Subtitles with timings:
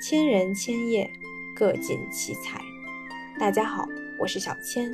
[0.00, 1.10] 千人千业，
[1.56, 2.60] 各尽其才。
[3.36, 3.84] 大家好，
[4.16, 4.88] 我是小千，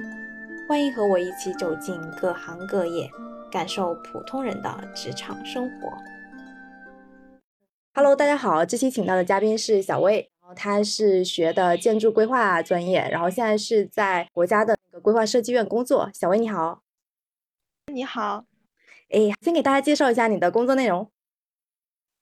[0.67, 3.11] 欢迎和我一起走进各行各业，
[3.53, 5.93] 感受普通人的职场生活。
[7.95, 16.09] Hello，大家好，这期请到的嘉宾是小薇，然后她是学的建筑规划专业，然后现在是在国家的那个规划设计院工作。
[16.15, 16.81] 小薇你好，
[17.93, 18.47] 你好，
[19.11, 21.11] 哎，先给大家介绍一下你的工作内容。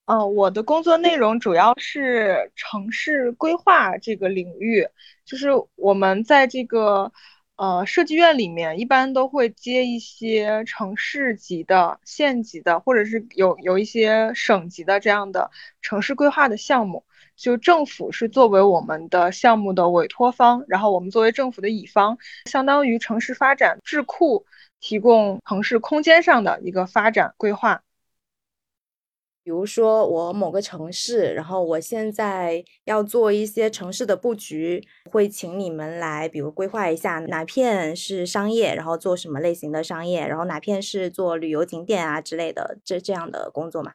[0.07, 4.87] 哦，我的工作内容主要是城市规划这个领域，
[5.25, 7.13] 就是我们在这个
[7.57, 17.05] 呃设计院里面，一般都会接一些城市级的、县级的，或者是有有一些省级的这样的城市规划的项目。
[17.37, 24.45] 就政府是作为我们的项目的委托方，然后我们作为政府的乙方，相当于城市发展智库，
[24.81, 27.83] 提供城市空间上的一个发展规划。
[29.45, 43.93] 比如说我某个城市，然后我现在要做一些城市的布局，会请你们来，比如规划一下哪片是商业，然后做什么类型的商业，然后哪片是做旅游景点啊之类的，这这样的工作嘛？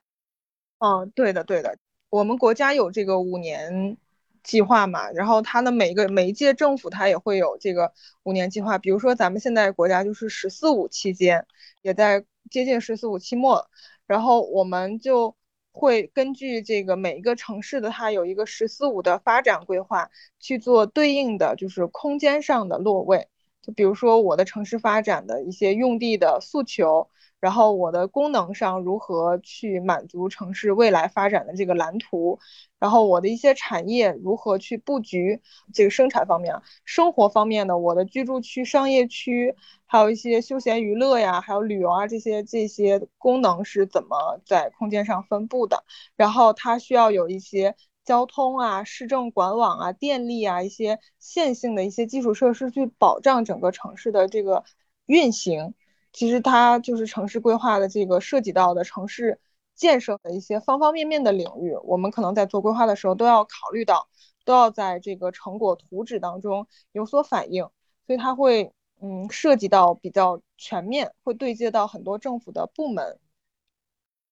[0.79, 1.77] 哦，对的，对的，
[2.09, 3.95] 我们国家有这个五年
[4.43, 11.45] 计划嘛，然后它的每一个每一届政府它也会有这个五年计划，比如说咱们现在国家就是“十四五”期间，
[11.83, 13.65] 也在接近“十四五”期末。
[14.07, 15.35] 然后我们就
[15.71, 23.27] 会根据这个每一个城市的它有一个“十四五”的发展规划去做对应的就是空间上的落位，
[23.61, 27.09] 就比如说我的城市发展的一些用地的诉求。
[27.39, 32.39] 然后我的功能上如何去满足城市未来发展的这个蓝图？
[32.79, 35.41] 然后我的一些产业如何去布局？
[35.73, 45.83] 这个生产方面、生活方面的，我的居住区、商业区，还有一些休闲娱乐呀，还有旅游啊这些这些功能是怎么在空间上分布的？
[46.15, 54.63] 然后它需要有一些交通啊、市政管网啊、电力啊一些线性的一些基础设施去保障整个城市的这个
[55.05, 55.75] 运行。
[56.17, 59.39] 其实它就是城市规划的这个涉及到的城市
[59.75, 64.09] 建设的一些方方面面的领域，我们可能在做规划的时候都要考虑到，
[64.43, 67.69] 都要在这个成果图纸当中有所反映，
[68.07, 73.19] 所以它会嗯涉及到比较全面，会对接到很多政府的部门。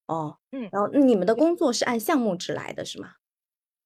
[0.07, 3.09] 哦，嗯，然后你们的工作是按项目制来的是吗？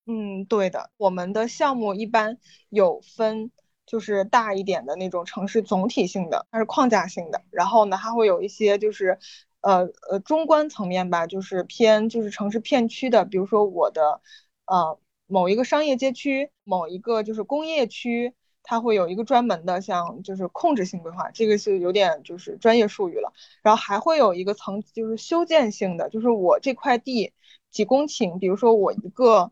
[0.06, 2.38] 嗯，对的，我们的项目一般
[2.70, 3.52] 有分。
[3.90, 7.42] 就是大一点的那种城市总体性的，它是框架性的。
[7.50, 9.18] 然后呢，它会有一些就是，
[9.62, 13.26] 呃呃，中观层面吧，就是偏就是城市片区的。
[13.26, 14.22] 比如说我的，
[14.66, 23.34] 呃，某一个商业街区，某一个就是工业区，它会有一个专门的像就是控制性规划，这个是有点就是专业术语了。
[23.64, 27.34] 然后还会有一个层就是修建性的，就是我这块地
[27.72, 29.52] 几公顷，比如说我一个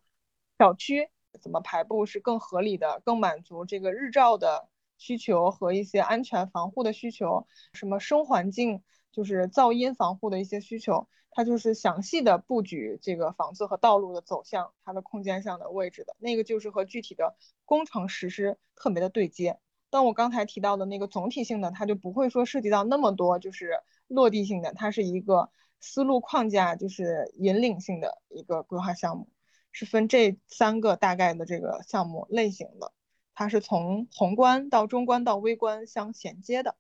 [0.60, 1.10] 小区。
[1.38, 4.68] 怎么排布是更合理的，更满足这个日照的
[4.98, 19.60] 需求和一些安全防护的需求，什么声环境就是噪音防护的一些需求，它就是详细的布局这个房子和道路的走向，它的空间上的位置的那个就是和具体的工程实施特别的对接。
[19.90, 25.50] 但我刚才提到的那个总体性的，它就不会说涉及到那么多，就是落地性的，它是一个
[25.80, 29.30] 思路框架，就是引领性的一个规划项目。
[29.72, 32.92] 是分这三个大概的这个项目类型的，
[33.36, 36.76] 它是从宏观到中观到微观相衔接的。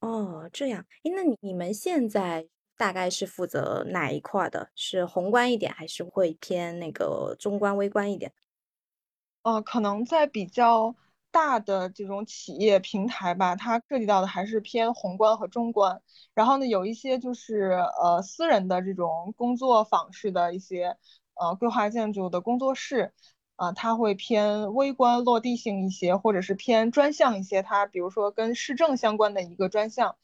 [0.00, 4.70] 哦，这样，诶，那你你们现在大概是负责哪一块的？
[4.74, 8.32] 是宏观一点，还是会偏那个中观微观一点？
[9.42, 10.94] 呃，可能在比较
[11.30, 16.02] 大的这种企业平台吧，它涉及到的还是偏宏观和中观。
[16.34, 17.70] 然后呢，有一些就是
[18.02, 20.98] 呃私人的这种工作坊式的一些。
[21.34, 23.12] 呃，规划建筑的工作室，
[23.56, 27.62] 啊，它会偏微观落地性一些，或者是偏专项一些。
[27.62, 30.16] 它比如说跟市政相关的一个专项，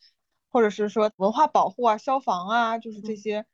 [0.50, 3.46] 或者是说文化保护啊、消防啊，就是这些。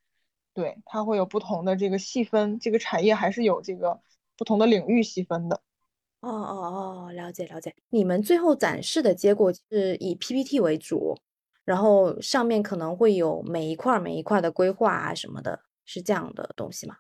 [0.53, 4.00] 对，它会有不同的这个细分，这个产业还是有这个
[4.36, 5.60] 不同的领域细分的。
[6.21, 7.74] 哦哦哦，了解了解。
[7.91, 11.18] 你们最后展示的结果是以 PPT 为主，
[11.65, 16.97] 然后上面可能会有每一块每一块的规划啊什么的，是这样的东西吗？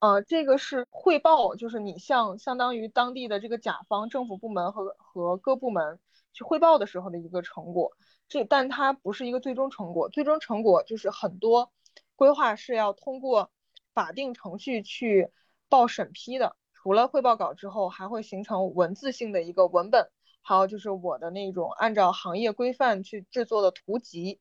[0.00, 5.98] 呃，这个是汇报，就是你向相当于当地的这个甲方政府部门和和各部门
[6.34, 7.96] 去汇报的时候的一个成果。
[8.28, 11.72] 这，但它不是一个最终成果，最终成果就是很多
[12.16, 13.50] 规划是要通过
[13.94, 15.30] 法定程序去
[15.70, 16.56] 报审批的。
[16.74, 20.10] 除了汇报稿之后，还会形成文字性的一个文本，
[20.42, 24.38] 还有就是我的那种按照行业规范去制作的图集，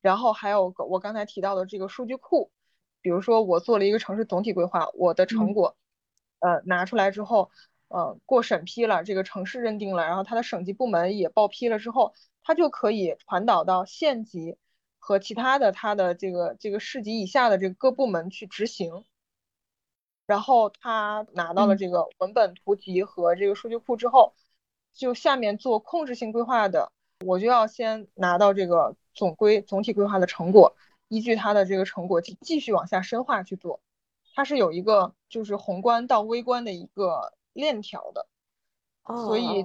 [0.00, 2.50] 然后还有我刚才提到的这个数据库。
[3.04, 5.76] 比如说，我做了一个城市总体规划，我的成果，
[6.38, 7.50] 呃拿出来之后，
[7.88, 14.56] 呃过审批了，这个城市认定了，然后它的省级部门也报批了之后，它就可以传导到县级
[14.98, 19.04] 和其他的它的这个这个市级以下的这个各部门去执行。
[20.26, 24.32] 然后他拿到了这个文本图集和这个数据库之后，
[24.94, 26.90] 就下面做控制性规划的，
[27.26, 30.74] 我就要先拿到这个总规总体规划的成果，
[31.08, 33.80] 依据它的这个成果继继续往下深化去做。
[34.34, 38.26] 它是有一个就是宏观到微观的一个链条的，
[39.04, 39.64] 所以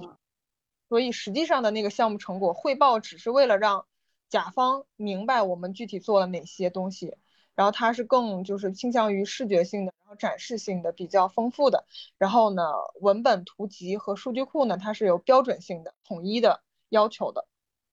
[0.88, 3.86] 所以实际上的那个项目成果汇报只是为了让
[4.28, 7.16] 甲方明白我们具体做了哪些东西。
[7.56, 11.84] 然后它是更就是倾向于视觉性的，然后展示性的比较丰富的。
[12.16, 12.62] 然后呢，
[13.00, 17.46] 文本图集和数据库呢，它是有标准性的、统一的要求的，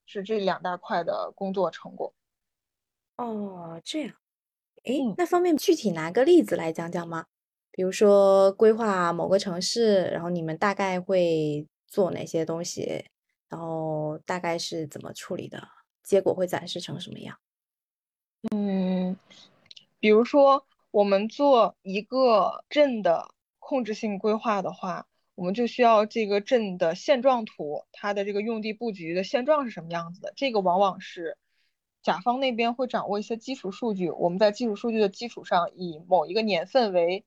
[0.05, 2.13] 是这两大块的工作成果。
[3.17, 4.13] 哦，这样，
[4.85, 7.25] 哎，那方便具体拿个例子来讲讲吗？
[7.71, 13.05] 比如说规划某个城市，然后你们大概会做哪些东西，
[13.49, 15.67] 然后大概是怎么处理的，
[16.03, 17.37] 结果会展示成什么样？
[18.51, 19.17] 嗯，
[19.99, 30.33] 比如说我们做一个镇的控制性规划的话，我们就需要这个镇的现状图，它的这个用地布局的现状是什么样子的。
[30.35, 31.37] 这个往往是
[32.07, 37.25] 甲方那边会掌握一些基础数据，我们在基础数据的基础上，以某一个年份为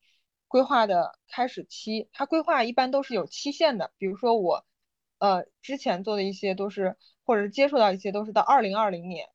[0.48, 2.08] 规划的开始期。
[2.14, 4.64] 它规划一般都是有期限的，比如说我
[5.18, 6.96] 呃之前做的一些都是，
[7.26, 9.28] 或者是接触到一些都是到二零二零年。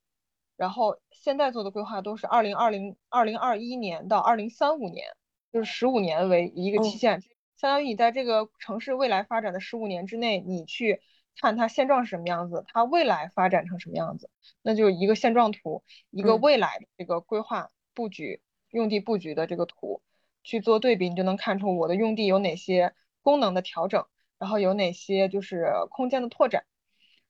[0.58, 5.06] 然后现在做的规划都是二零二零二零二一年到二零三五年，
[5.54, 7.22] 就是十五年为一个期限，
[7.56, 11.02] 相当于你在这个城市未来发展的十五年之内，你去
[11.40, 14.30] 看它现状是什么样子，它未来发展成什么样子，
[14.62, 18.42] 那就一个现状图，一个未来的这个规划布局
[18.72, 20.02] 用地布局的这个图
[20.44, 24.06] 去做对比，你就能看出我的用地有哪些功能的调整，
[24.38, 26.66] 然后有哪些就是空间的拓展。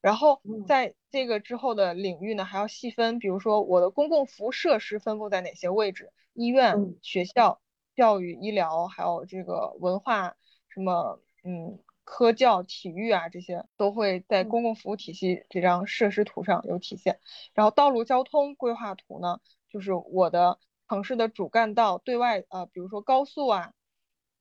[0.02, 7.60] 然后在这个之后的领域呢，还要细分，比如说我的公共服务设施分布在哪些位置，医院、学校、
[7.96, 10.36] 教育、医疗，还有这个文化，
[10.68, 17.18] 什么嗯科教、体育啊，这些都会在公共服务体系这张设施图上有体现。
[17.52, 20.58] 然后道路交通规划图呢，就是我的
[20.88, 23.72] 城市的主干道对外呃，比如说高速啊，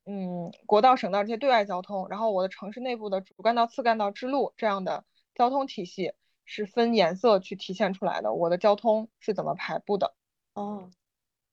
[0.06, 5.03] 嗯国道、省道这些对外交通，然后我的城市内部的主干道、次干道、支路这样的。
[5.33, 6.13] 交通体系
[6.45, 10.13] 是分颜色去体现出来的，我的交通是怎么排布的？
[10.53, 10.91] 哦，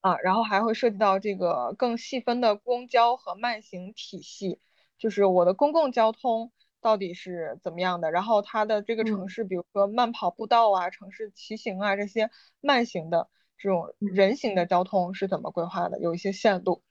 [0.03, 4.61] 啊，然后还会涉及到这个更细分的公交和慢行体系，
[5.03, 8.13] 就是我的公共交通到底是怎么样的？
[8.13, 13.29] 然后它的这个城市，比如说慢跑步道啊、城市骑行啊这些慢行的
[13.59, 15.99] 这种人行的交通是怎么规划的？
[15.99, 16.85] 有一些线路，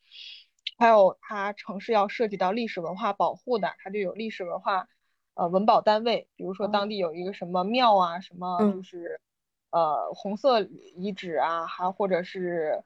[0.77, 4.89] 还有它城市要涉及到历史文化保护的，它就有历史文化。
[5.33, 9.21] 呃，文保单位，比如说当地有一个什么庙啊，什么就是
[9.69, 12.83] 呃红色遗址啊，还或者是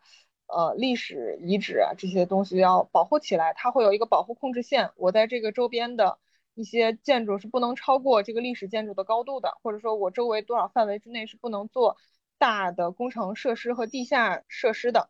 [0.47, 4.91] 呃历史遗址啊，这些东西要保护起来，它会有一个保护控制线。
[4.95, 6.19] 我在这个周边的
[6.53, 11.97] 一些建筑是不能超过这个历史建筑的高度的，或者说我周围多少范围之内是不能做
[12.37, 15.09] 大的工程设施和地下设施的，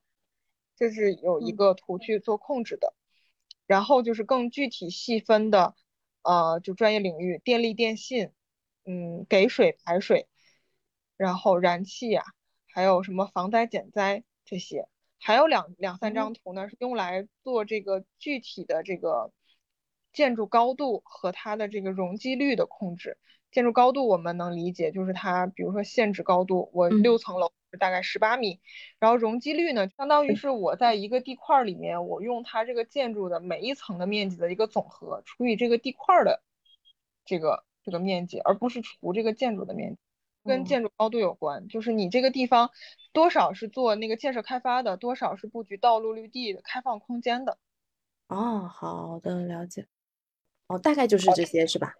[0.75, 2.93] 这是有一个图去做控制的。
[3.67, 5.75] 然后就是更具体细分的。
[6.27, 8.31] 呃，就专业领域，电力电信，
[8.83, 10.27] 嗯，给水排水，
[11.17, 12.23] 然后燃气呀，
[12.67, 14.87] 还有什么防灾减灾这些，
[15.25, 19.31] 还有两两三张图呢，是用来做这个具体的这个
[20.13, 23.17] 建筑高度和它的这个容积率的控制。
[23.51, 28.59] 建筑高度我们能理解，就是它，比如说限制高度，我六层楼大概十八米，
[28.99, 36.43] 然后容积率呢，相当于是我在一个地块里面，我用它这个建筑的每一层的面积的一个总和除以这个地块的
[37.25, 39.97] 这个这个面积，而不是除这个建筑的面积，
[40.45, 42.69] 跟建筑高度有关，就是你这个地方
[43.11, 47.57] 多少是做那个建设开发的，多少是布局道路绿地的开放空间的。
[48.27, 49.87] 哦，好的，了解。
[50.67, 51.93] 哦，大概就是这些，是吧？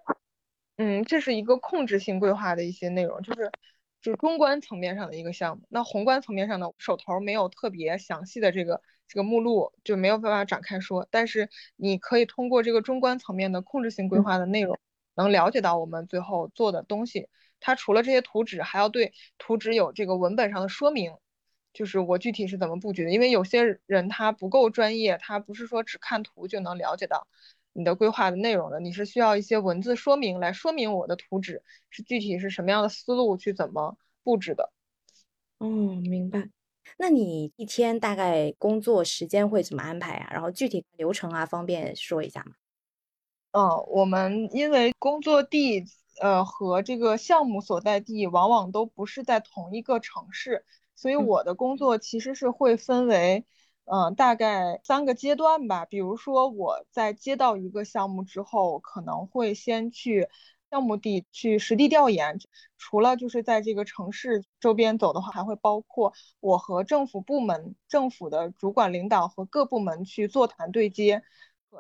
[0.78, 3.52] 嗯，这是一个控制性规划的一些内容，就是
[4.02, 5.64] 就是中观层面上的一个项目。
[5.70, 11.08] 那宏观层面上呢，手头没有特别详细的这个这个目录，就没有办法展开说。
[11.12, 14.78] 但是你可以通过这个中观层面的控制性规划的内容，
[15.16, 17.30] 能了解到我们最后做的东西。
[17.66, 21.16] 它除了这些图纸，还要对图纸有这个文本上的说明，
[21.74, 23.12] 就是我具体是怎么布局的。
[23.12, 27.28] 因为有些人他不够专业，他不是说只看图就能了解到。
[27.74, 34.72] 你的规划的内容的，你是需要一些文字说明来说明我的图纸是具体是什么样的思路去怎么布置的。
[35.58, 36.48] 哦，明白。
[37.00, 40.30] 那你一天大概工作时间会怎么安排啊？
[40.32, 42.52] 然后具体流程啊，方便说一下吗？
[43.52, 45.84] 嗯，我们因为工作地
[46.20, 53.46] 呃和这个项目所在地往往都不是在同一个城市，所以我的工作其实是会分为
[53.86, 55.86] 嗯大概三个阶段吧。
[55.86, 60.30] 比如说我在接到一个项目之后，可能会先去。
[60.72, 62.38] 项目地去实地调研，
[62.78, 71.24] 除了就是在这个城市周边走的话，还会包括我和政府部门、政府的主管领导和各部门去座谈对接，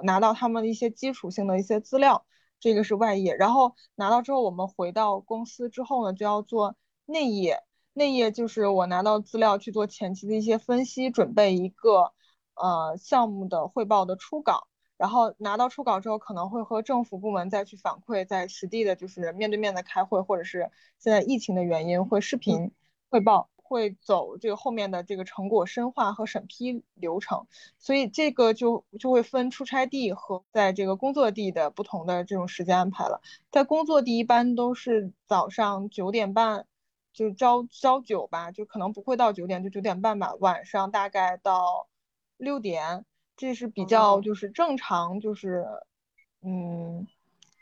[0.03, 2.25] 拿到他们的一些基础性的一些资料，
[2.65, 3.35] 这个是外业。
[3.35, 7.61] 然后拿到之后，我们回到公司之后呢，就要做内业。
[7.93, 12.11] 内业就是我拿到资料去做前期的一些分析，准备一个
[12.55, 14.67] 呃项目的汇报的初稿。
[14.97, 22.71] 然后拿到初稿之后，可能会和政府部门再去反馈，在实地的就是面对面的开会，或者是现在疫情的原因会视频
[23.11, 27.47] 汇报，会走这个后面的这个成果深化和审批流程。
[27.77, 33.21] 所以这个就就会分出差地和在这个工作地的不同的这种时间安排了。
[33.51, 36.65] 在工作地一般都是早上九点半，
[37.11, 40.33] 就朝朝九吧，就可能不会到九点，就九点半吧。
[40.35, 41.87] 晚上大概到
[42.37, 43.05] 六点。
[43.37, 45.67] 这是比较就是正常，就是
[46.41, 47.05] 嗯，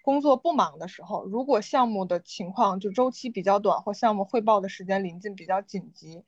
[0.04, 6.24] 工作不忙的时候，如果项目的情况就周期比较短，或项目汇报的时间临近比较紧急，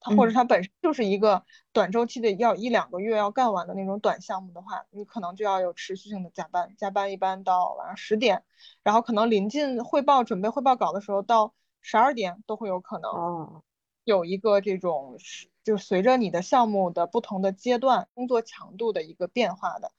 [0.00, 8.42] 它或者它本身就是一个短周期的，要一两个月要干完的那种短项目的话，你可能就要有持续性的加班，加班一般到晚上十点，
[8.82, 13.62] 然后可能临近汇报准备汇报稿的时候到十二点都会有可能
[14.04, 15.16] 有一个这种。
[15.62, 19.92] 就随着你的项目的不同的阶段，工作强度的一个变化的。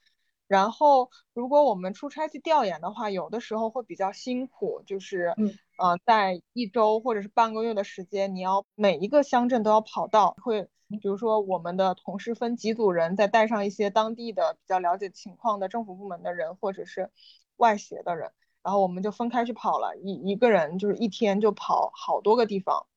[0.52, 5.34] 然后，如果我们出差去调研的话，有的时候会比较辛苦，就是，
[5.78, 17.10] 呃，在一周或者是半个月的时间，你要每一个乡镇都要跑到，会，比如说我们的同事分几组人，再带上一些当地的比较了解情况的政府部门的人，或者是
[17.56, 18.30] 外协的人，
[18.62, 22.88] 然后我们就分开去跑了，一一个人就是一天就跑好多个地方。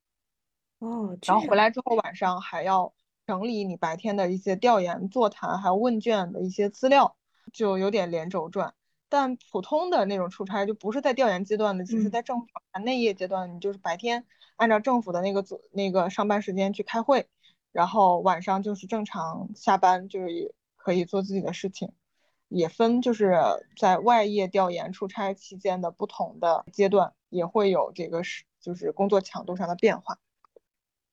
[0.80, 2.92] 哦，然后回来之后晚上还要
[3.28, 7.16] 整理你白天的一些调研、座谈还有问卷的一些资料，
[7.54, 8.75] 就有点连轴转。
[9.08, 12.46] 但普通的那种出差就不是在调研阶段的，就是在政府
[12.84, 17.28] 内业阶段，你就是白天按照政府的那个组那个上班时间去开会，
[17.70, 21.92] 然后晚上就是正常下班，就是可以做自己的事情。
[22.49, 23.34] 也分就是
[23.76, 30.18] 在外业调研出差期间的不同的阶段，也会有这个是就是工作强度上的变化。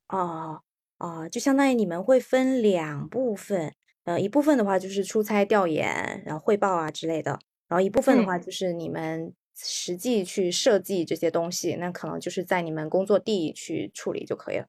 [0.08, 0.62] 哦
[0.98, 3.74] 哦，就相当于你们会分两部分，
[4.06, 14.66] 呃，一部分的话就是出差调研，然后汇报啊之类的，然后一部分的话就是你们实际去设计这些东西，那可能就是在你们工作地去处理就可以了。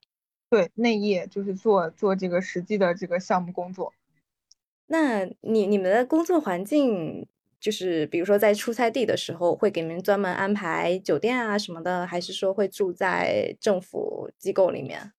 [0.49, 3.91] 对，内业就是做做这个实际的这个项目工作。
[4.87, 7.25] 那你你们的工作环境，
[7.59, 15.13] 就是比如说在出差地的时候，会给你们专门安排酒店啊什么的，还是说会住在政府机构里面？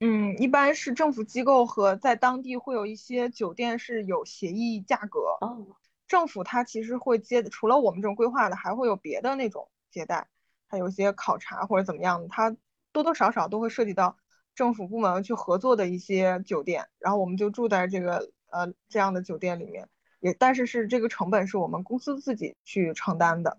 [0.00, 5.20] 嗯，一般是政府机构和在当地会有一些酒店是有协议价格。
[5.40, 5.66] 哦，
[6.08, 10.28] 政府它其实会接，除了我们这种规划的，还会有别的那种接待，
[10.66, 12.54] 还有一些考察或者怎么样的，它
[12.92, 14.18] 多多少少都会涉及到
[14.54, 19.88] 政府部门去合作的一些酒店，然后我们就住在这个呃这样的酒店里面，
[20.20, 23.58] 也但是是这个成本是我们公司自己去承担的，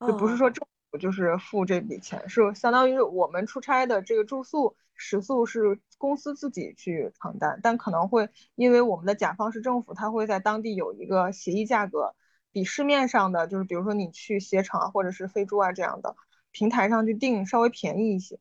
[0.00, 4.74] 就不是说政府就是付这笔钱，是相当于我们出差的这个住宿。
[5.00, 12.14] 食宿是公司自己去承担，但可能会因为我们的甲方是政府，他会在当地有一个协议价格，
[12.52, 16.14] 比市面上的就是比如说你去携程啊或者是飞猪啊这样的
[16.50, 18.38] 平台上去订稍微便宜一些。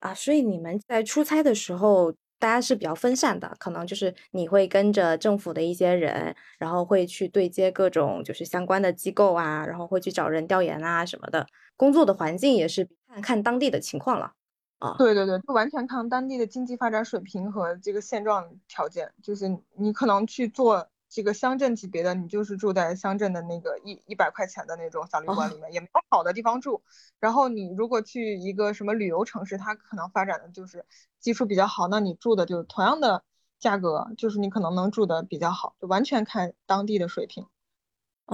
[0.00, 11.46] 啊，所以你们在出差的时候，大家是比较分散的，可能就是你会跟着政府的一些人，然后会去对接各种就是相关的机构啊，然后会去找人调研啊什么的，
[11.76, 14.34] 工作的环境也是看看当地的情况了。
[14.78, 19.12] 啊，对对对，就完全看当地的经济发展水平和这个现状条件。
[19.22, 26.82] 就是你可能去做这个乡镇级别的，你就是住在乡镇的那个一一百块钱的那种小旅馆里面，也没有好的地方住。
[27.18, 30.84] 然后你如果去一个什么旅游城市，它可能发展的就是
[31.20, 33.22] 基础比较好，那你住的就同样的
[33.58, 37.46] 价格，就是你可能能住的比较好，就完全看当地的水平。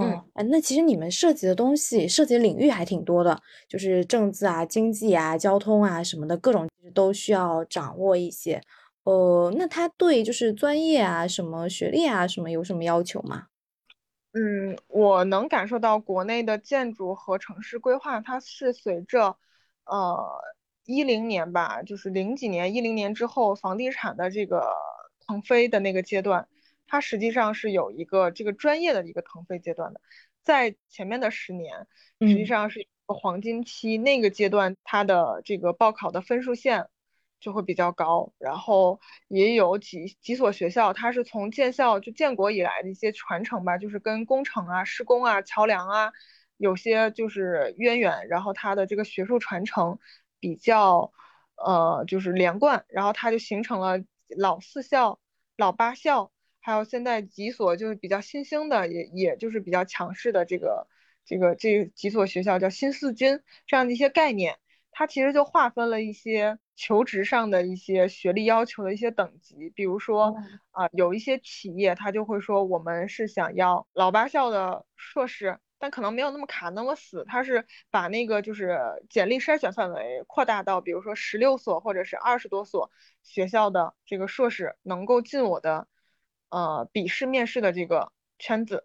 [0.01, 8.61] 嗯，哎，那其实你们涉及的东西、涉及的领域还挺多的，就是政治啊、经济啊、交通啊什么的，各种都需要掌握一些。
[9.05, 13.49] 呃，那他对就是专业啊、什么学历啊、什么有什么要求吗？
[14.33, 19.37] 嗯，我能感受到国内的建筑和城市规划，它是随着
[19.85, 20.17] 呃
[20.87, 24.67] 一零年吧，就是零几年、一零年之后，房地产的这个
[25.27, 26.49] 腾飞的那个阶段，
[26.93, 30.01] 它实际上是有一个这个专业的一个腾飞阶段的。
[30.43, 31.87] 在前面的十年，
[32.21, 36.89] 实际上是一个黄金期，那个阶段它的这个报考的分数线
[37.41, 46.13] 就会比较高，然后也有几几所学校，它是从建校就建国以来的一些传承吧，就是跟工程啊、施工啊、桥梁啊
[46.59, 49.99] 有些就是渊源，然后它的这个学术传承
[50.41, 51.11] 比较
[51.57, 54.05] 呃就是连贯，然后它就形成了
[54.37, 55.19] 老四校、
[55.57, 56.31] 老八校。
[56.63, 60.87] 还有现在几所就是比较新兴的，也也就是比较强势的这个
[61.25, 64.59] 这个这几所学校叫新四军这样的一些概念，
[64.93, 70.37] 它其实就划分了一些求职上的一些学历要求的一些等级，比如说
[70.71, 78.79] 啊，有一些企业它就会说我们是想要老八校的硕士，但可能没有那么卡那么死，它是把那个就是
[79.11, 82.93] 简历筛选范围扩大到，比如说十六所或者是二十多所
[83.25, 85.89] 学校的这个硕士能够进我的。
[86.53, 88.85] 呃，笔试、面试的这个圈子，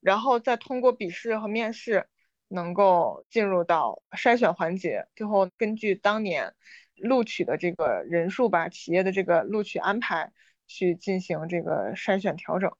[0.00, 2.06] 然后再通过笔试和面试，
[2.48, 6.54] 能够进入到筛选环节，最后根据当年
[6.96, 10.30] 录取的这个人数吧，企业的这个录取安排
[10.66, 12.70] 去进行这个筛选调整。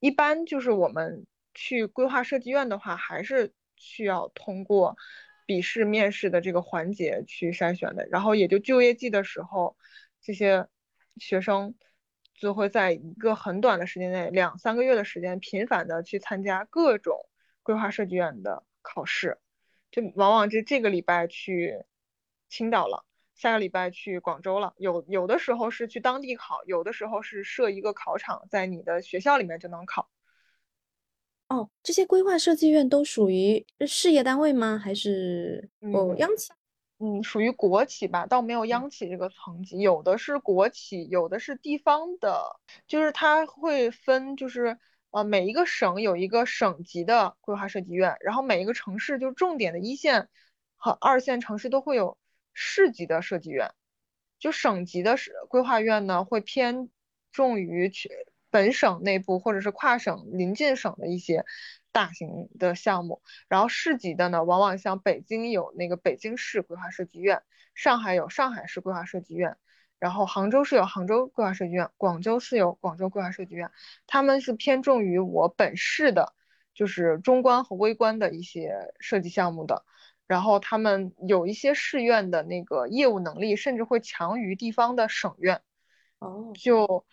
[0.00, 4.98] 一般就是我们去规划设计院的话，还是需要通过
[5.46, 8.06] 笔试、面试的这个环节去筛选的。
[8.10, 9.78] 然后也就就业季的时候，
[10.20, 10.68] 这些
[11.16, 11.74] 学生。
[12.42, 17.16] 就会在一个很短的时间内，两三个月的时间，频繁的去参加各种
[17.62, 19.38] 规划设计院的考试，
[19.92, 21.84] 就往往这这个礼拜去
[22.48, 23.04] 青岛了，
[23.36, 30.10] 下个礼拜去广州了，有有的时候是去当地考，有的时候是设一个考场，在你的学校里面就能考。
[31.46, 34.80] 哦，这些规划设计院都属于事业单位吗？
[34.82, 36.50] 还是哦央企？
[37.04, 44.78] 嗯，属于国企吧，倒没有央企这个层级，有的是国企，有的是地方的，就是它会分，就是
[45.10, 50.28] 呃每一个省有一个省级的规划设计院，然后每一个城市就重点的一线
[50.76, 52.16] 和二线城市都会有
[52.52, 53.72] 市级的设计院，
[54.38, 56.88] 就省级的是规划院呢会偏
[57.32, 58.10] 重于去
[58.52, 61.44] 本省内部或者是跨省临近省的一些。
[61.94, 67.42] 大型的项目，然后市级的呢，往往像北京有那个北京市规划设计院，
[67.74, 69.58] 上海有上海市规划设计院，
[69.98, 73.70] 然后杭州市有杭州规划设计院，广州市有广州规划设计院，
[74.06, 76.32] 他们是偏重于我本市的，
[76.72, 79.84] 就是中观和微观的一些设计项目的，
[80.26, 85.60] 然后他们有一些市院的那个业务能力，甚至会强于地方的省院，
[86.20, 87.04] 哦，就。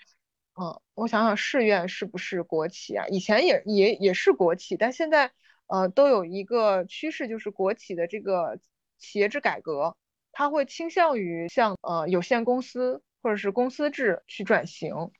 [0.62, 3.08] 嗯，我想想，市院是不是国企啊？
[3.08, 5.32] 以前也也也是国企，但现在
[5.68, 8.60] 呃都有一个趋势，就是国企的这个
[8.98, 9.96] 企业制改革，
[10.34, 15.12] 它会倾向于向呃有限公司或者是公司制去转型。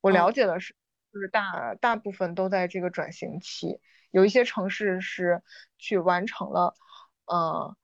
[0.00, 0.74] 我了解的是，
[1.12, 3.78] 就是大大部分都在这个转型期，
[4.10, 5.40] 有一些城市是
[5.78, 6.74] 去完成了
[7.26, 7.76] 呃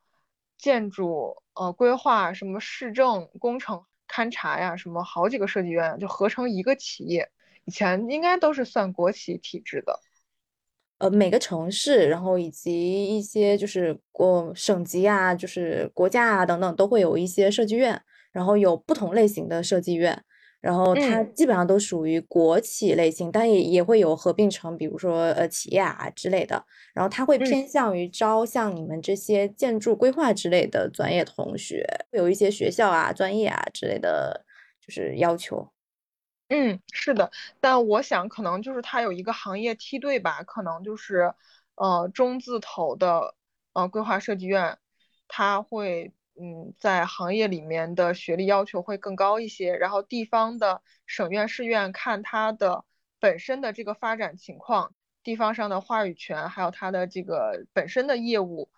[0.58, 3.84] 建筑呃规划什么市政工程。
[4.10, 7.30] 勘察呀，什么好几个设计院就合成一个企业，
[7.64, 10.00] 以前应该都是算国企体制的。
[10.98, 20.22] 呃，每个城市，然后以及一些就是国省级啊，就是国家啊等等，都会有一些设计院，然后有不同类型的设计院。
[20.60, 26.62] 然后它基本上都属于国企类型，但也也会有合并成，比如说呃企业啊之类的。
[26.92, 34.44] 然后它会偏向于招像你们这些建筑规划之类的专业同学，会有一些学校啊、专业啊之类的，
[34.86, 35.72] 就是要求。
[36.48, 41.32] 嗯，是的，但我想可能就是它有一个行业梯队吧，可能就是
[41.76, 43.34] 呃中字头的
[43.72, 44.76] 呃规划设计院，
[45.26, 46.12] 它会。
[46.42, 52.86] 嗯，在行业里面的学历要求会更高一些，然后地方的省院、市院看它的
[53.18, 58.70] 本身的这个发展情况、地方上的话语权，还有它的这个本身的业务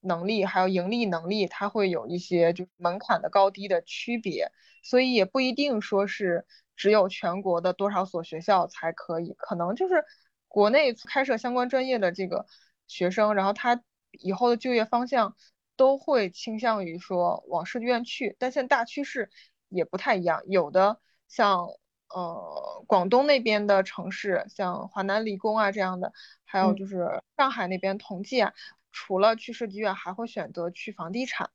[0.00, 4.50] 能力，还有盈利能力，它会有一些就门槛的高低的区别，
[4.82, 6.46] 所以也不一定说是
[6.76, 10.02] 只有全国的多少所学校才可以，可能就是
[10.48, 12.46] 国内开设相关专业的这个
[12.86, 15.36] 学生，然后他以后的就业方向。
[15.82, 19.30] 都会倾向于说往设计院去，但现在大趋势
[19.68, 20.40] 也不太一样。
[20.46, 21.66] 有的像
[22.08, 26.12] 呃广东那边的城市，像华南理工啊这样的，
[26.44, 28.52] 还有就是上海那边同济啊，
[28.92, 31.50] 除了去设计院，还会选择去房地产。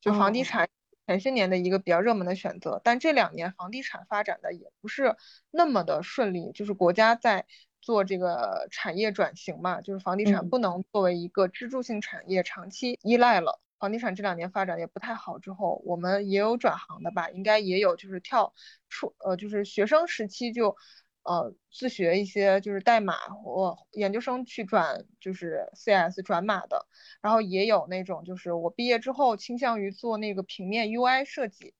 [0.00, 0.68] 就房地产
[1.06, 5.14] 前些年的一个比较热门的选择，但这两年房地产发展的也不是
[5.52, 7.46] 那么的顺利，就是国家在。
[7.86, 13.60] 做这个产业转型嘛，就是房地产不能作为一个支柱性产业长期依赖了。
[13.78, 18.52] 房地产这两年发展也不太好，之后我们也有转行的吧，应该也有就是跳
[18.88, 20.76] 出呃就是学生时期就
[21.22, 26.88] 呃自学一些就是代码或研究生去转就是 CS 转码的，
[27.20, 31.72] 然后也有那种就是我毕业之后倾向于做那个平面 UI 设计，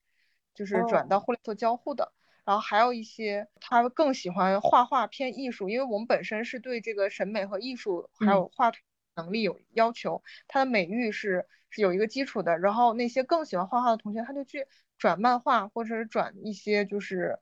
[0.55, 2.13] 就是转到互联做交互的，
[2.47, 8.79] 然后还有一些他更喜欢画画偏艺术，因为我们本身是对这个审美和艺术还有画图
[9.15, 11.45] 能力有要求，他的美育是。
[11.69, 14.65] 是有一个基础的，然后那些更喜欢画画的同学，他就去
[14.97, 17.37] 转漫画，或者是转一些就是，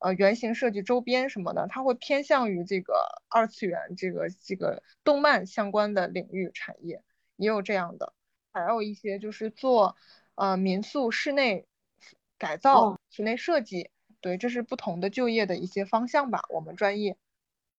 [0.00, 7.02] 呃，原型设计周边什么的，他会偏向于这个二次元这个这个动漫相关的领域产业，
[7.36, 8.12] 也有这样的，
[8.52, 9.96] 还有一些就是做
[10.34, 11.66] 呃民宿室内
[12.36, 13.90] 改造、室内设计，
[14.20, 16.42] 对，这是不同的就业的一些方向吧。
[16.50, 17.16] 我们专业，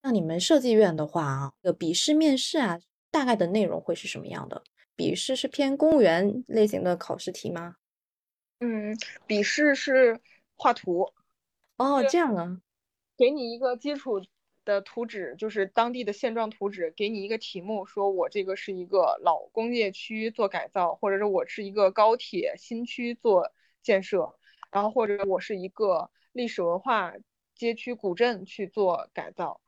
[0.01, 2.79] 那你们设计院的话啊，这个笔试面试啊，
[3.11, 4.63] 大概的内容会是什么样的？
[4.95, 7.77] 笔试是偏公务员类型的考试题吗？
[8.59, 10.19] 嗯，笔试是
[10.55, 11.11] 画图。
[11.77, 12.61] 哦，这样啊。
[13.17, 14.21] 给你一个基础
[14.65, 23.51] 的图纸，就是当地的现状图纸，给你一个题目，说我这个是一个老工业区做改造，或者是我是一个高铁新区做
[23.81, 24.35] 建设，
[24.71, 27.13] 然后或者我是一个历史文化
[27.55, 29.61] 街区古镇去做改造，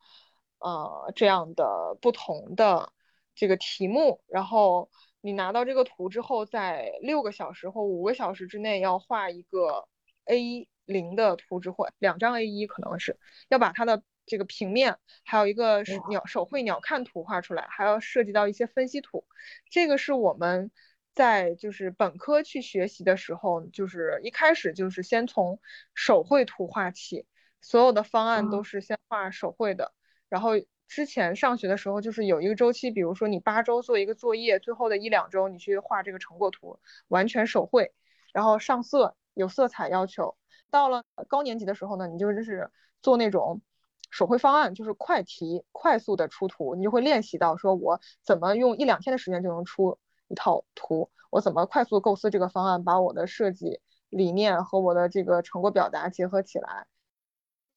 [0.60, 2.92] 呃，这样的不同的
[3.36, 4.90] 这个题目，然后。
[5.26, 9.88] 你拿到这个图之后，在六个小时或五个小时之内要画一个
[10.26, 19.26] A 零的图纸，或两张 A 一，可能是要把它的这个平面，还有一个鸟手绘鸟瞰图画出来，还要涉及到一些分析图。
[19.70, 20.72] 这个是我们
[21.14, 25.60] 在就是本科去学习的时候，就是一开始就是先从
[25.94, 27.26] 手绘图画起，
[27.62, 29.94] 所有的方案都是先画手绘的，
[30.30, 30.52] 然后。
[30.86, 37.92] 之前上学的时候，就是有一个周期，比如说你八周做一个作业，最后的一两周你去画这个成果图，完全手绘，
[38.32, 40.38] 然后上色有色彩要求。
[40.70, 42.70] 到了高年级的时候呢，你就是
[43.02, 43.64] 做那种
[44.12, 49.98] 手绘方案，就是快题，快速的出图，你就会练习到说我怎么用一两天的时间就能出
[50.34, 56.88] 一套图，我怎么快速构思这个方案，把我的设计理念和我的这个成果表达结合起来。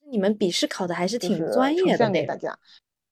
[0.08, 2.58] 你们笔试考的还是挺专业的，给大家。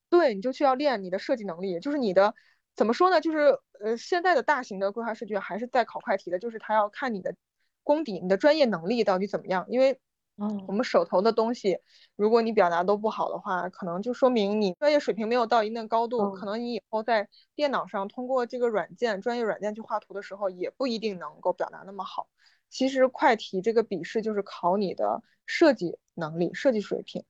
[0.09, 2.33] 对，你就需要练你的设计能力，就是你的
[2.75, 3.21] 怎么说呢？
[3.21, 7.35] 就是呃，现在的大型的规划设计还是在考快题的，就是他要看你的
[7.83, 9.65] 功底、你的专业能力到底怎么样。
[9.69, 9.99] 因为
[10.37, 11.79] 我们手头的东西，
[12.15, 22.27] 如果你表达都不好的话，可能就说明你专业水平没有到一定高度，可能你以后在电脑上通过这个软件、专业软件去画图的时候，也不一定能够表达那么好。
[22.69, 27.23] 其实快题这个笔试就是考你的设计能力、设计水平。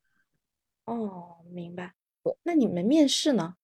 [0.84, 1.94] 哦，明白。
[2.42, 3.54] 那你们面试呢？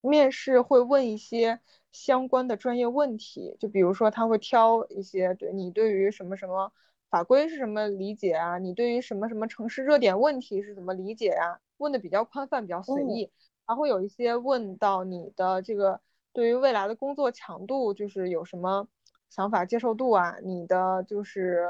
[0.00, 1.60] 面试会问一些
[1.92, 6.72] 相关的专业问题，就比如说他会挑一些对你对于什么什么
[7.10, 11.60] 法规是什么理解啊，你对于什么什么城市热点问题是怎么理解啊？
[11.78, 13.30] 问的比较宽泛，比较随意。
[13.66, 16.00] 还会有一些问到你的这个
[16.32, 18.88] 对于未来的工作强度，就是有什么
[19.28, 21.68] 想法、接受度啊，你的就是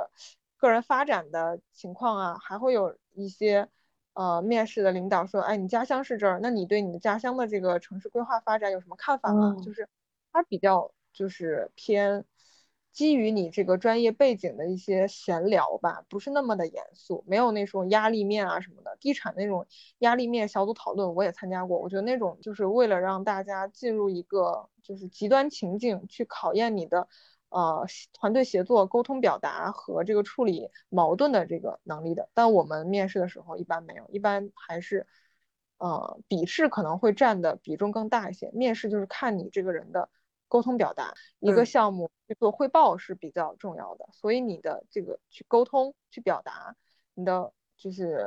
[0.57, 3.69] 个人发展的情况啊，还会有一些。
[4.13, 9.89] 呃，面试的领导说：“哎，你家乡是这儿，那你对你的家乡的这个城市规划发展有什么看法吗？”就是
[10.33, 12.25] 他比较就是偏
[12.93, 18.97] 基于你这个专业背景的一些闲聊吧，不是那么的严肃，没有那种压力面啊什么的。
[19.01, 19.67] 地产那种
[19.99, 27.09] 压力面小组讨论我也参加过，我觉得那种就是为了让大家进入一个就是极端情境，去考验你的。
[27.53, 35.05] 呃，团队协作、沟通表达和这个处理矛盾的这个能力的，但我们面试的时候一般没有，一般还是，
[35.79, 38.53] 呃，笔试可能会占的比重更大一些。
[38.53, 40.09] 面试就是看你这个人的
[40.51, 46.75] 沟通表达，一个项目去做汇报是比较重要的，所以你的这个去沟通、去表达，
[47.15, 48.27] 你的就是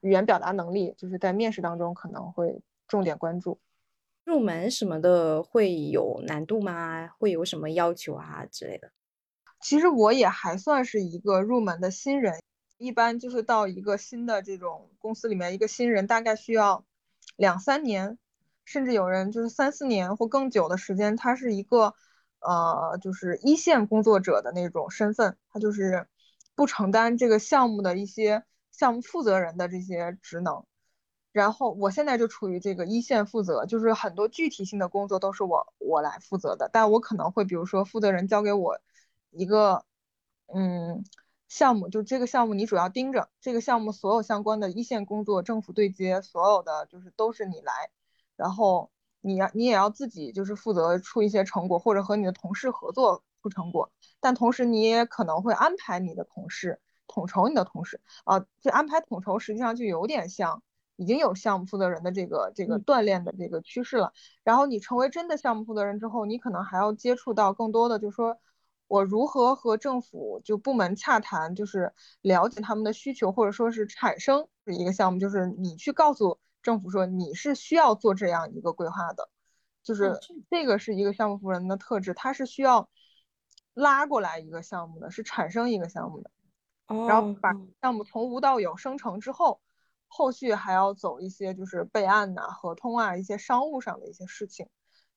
[0.00, 3.60] 语言表达能力，就是在面试当中可能会重点关注。
[4.24, 7.08] 入门什么的会有难度吗？
[7.18, 8.90] 会有什么要求啊之类的？
[9.60, 12.42] 其实我也还算是一个入门的新人，
[12.78, 16.84] 一般就是到一个新的这种公司里面，一个新人大概需要
[17.36, 18.18] 两三年，
[18.64, 21.16] 甚至有人就是三四年或更久的时间。
[21.16, 21.94] 他是一个
[22.40, 26.06] 呃，就是一线工作者的那种身份，他就是
[26.54, 30.64] 不承担这个项目的一些项目负责人的这些职能。
[31.32, 38.78] 然后我现在就处于这个一线负责，就是很多具体性的工作都是我我来负责的，但我可能会比如说负责人交给我
[39.30, 39.84] 一个
[40.46, 41.04] 嗯
[41.48, 47.90] 项目，就这个项目你主要盯着这个项目所有相关的一线工作，政府对接所有的就是都是你来，
[48.36, 58.00] 然后你要你也要自己就是负责出一些成果，或者和你的同事合作出成果，但同时你也可能会安排你的同事统筹你的同事。
[58.24, 60.62] 啊，这安排统筹实际上就有点像
[60.96, 64.12] 已经有项目负责人的这个这个锻炼的这个趋势了。
[64.42, 68.38] 然后你成为真的项目负责人之后，你可能还要接触到更多的，就是说
[68.86, 79.28] 我如何和政府就部门洽谈，就是了解他们的需求，或者说是产生一个项目，就是你去告诉政府说你是需要做这样一个规划的。
[79.84, 80.18] 就是
[80.50, 82.88] 这个是一个项目负责人的特质，他是需要
[83.74, 86.30] 拉过来一个项目的，是产生一个项目的，
[87.06, 87.50] 然后把
[87.82, 89.60] 项目从无到有生成之后，
[90.08, 94.66] 后续还要走一些就是备案呐、合同啊一些商务上的一些事情。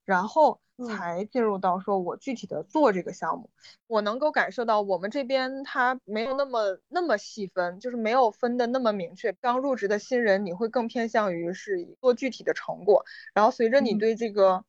[0.07, 3.49] 然后才进入到说我具体的做这个项目，
[3.87, 9.33] 我能够感受到我们这边它没有那么那么细分，就是没有分的那么明确。
[9.33, 14.63] 刚入职的新人，你会更偏向于是做具体的成果，然后随着你对这个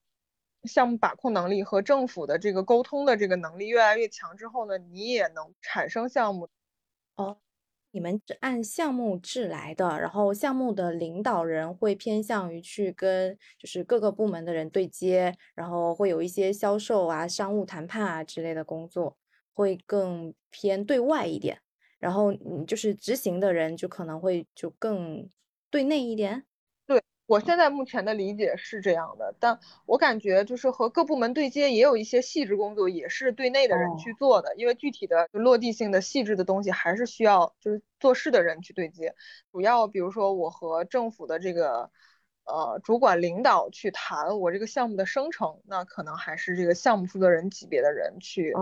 [0.65, 6.49] 项目把控能力和政府的这个沟通的这个能力越来越强之后呢，你也能产生项目。
[7.17, 7.39] 哦。
[7.91, 19.17] 你们是按项目制来的，然后项目的领导人会偏向于去跟就是各个部门的人对接，然后会有一些销售啊、商务谈判啊之类的工作，
[19.55, 21.61] 会更偏对外一点。
[21.99, 25.29] 然后嗯，就是执行的人就可能会就更
[25.71, 26.45] 对内一点。
[27.29, 39.15] 我现在目前的理解是这样的，但我感觉就是和各部门对接，也有一些细致工作也是对内的人去做的，因为具体的落地性的细致的东西还是需要就是做事的人去对接。
[39.53, 41.91] 主要比如说我和政府的这个
[42.45, 48.55] 呃主管领导去谈我这个项目的生成，那可能还是这个项目负责人级别的人去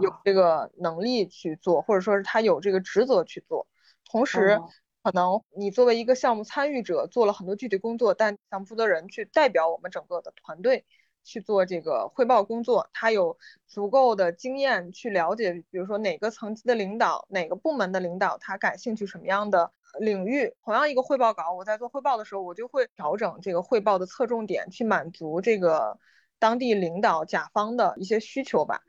[0.00, 3.66] 有这个能力去做，或者说是他有这个职责去做，
[4.10, 4.58] 同时。
[5.04, 10.86] 可能你作为一个项目参与者做了很多具体工作，但项目负责人去代表我们整个的团队
[11.22, 13.36] 去做这个汇报工作，他有
[13.66, 20.54] 足够的经验去了解，比如说哪个层级的领导、哪个部门的领导他感兴趣什么样的领域。
[20.64, 25.98] 同样一个汇报稿，我在做汇报的时候，我就会调整这个汇报的侧重点，去满足这个
[26.38, 28.80] 当地领导甲方的一些需求吧。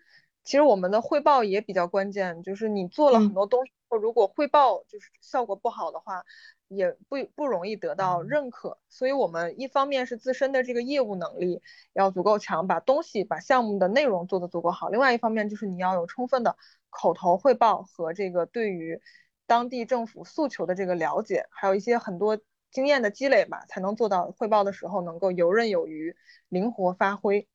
[0.46, 3.72] 其实我们的汇报也比较关键，就是你做了很多东西。
[3.90, 6.26] 如果汇报就是效果不好的话，
[6.68, 8.78] 也不不容易得到认可。
[8.90, 11.62] 所以，我们一方面是自身的这个业务能力
[11.94, 16.58] 要足够强，把东西、把项目的内容做得足够好；另外一方面就是你要有充分的
[16.90, 19.02] 口头汇报和这个对于
[19.48, 22.38] 当地政府诉求的这个了解，还有一些很多
[22.70, 26.16] 经验的积累吧，才能做到汇报的时候能够游刃有余、
[26.50, 27.48] 灵活发挥。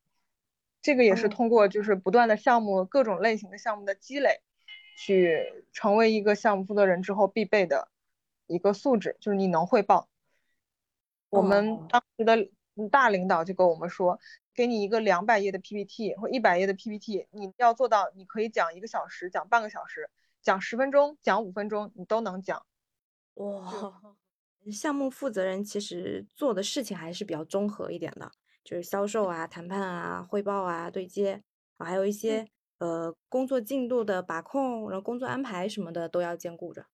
[0.82, 4.40] 这个也是通过就是不断的项目各种类型的项目的积累。
[5.02, 7.88] 去成为一个项目负责人之后必备的
[8.46, 10.10] 一个素质，就是你能汇报。
[11.30, 12.50] 我们当时的
[12.90, 14.20] 大领导就跟我们说，
[14.54, 20.10] 给你一个两百页的 PPT 或一百页的 PPT，你要做到，你可以讲一个小时，讲半个小时，
[20.42, 22.66] 讲十分钟，讲五分钟，你都能讲。
[23.34, 24.14] 哇，
[24.70, 28.30] 项目负责人其实做的事情还是比较综合一点的，
[28.70, 31.42] 就是销售啊、谈判啊、汇报啊、对接，
[31.78, 32.46] 还有一些。
[32.78, 36.86] 呃，工作进度的把控，然后工作安排什么的都要兼顾着。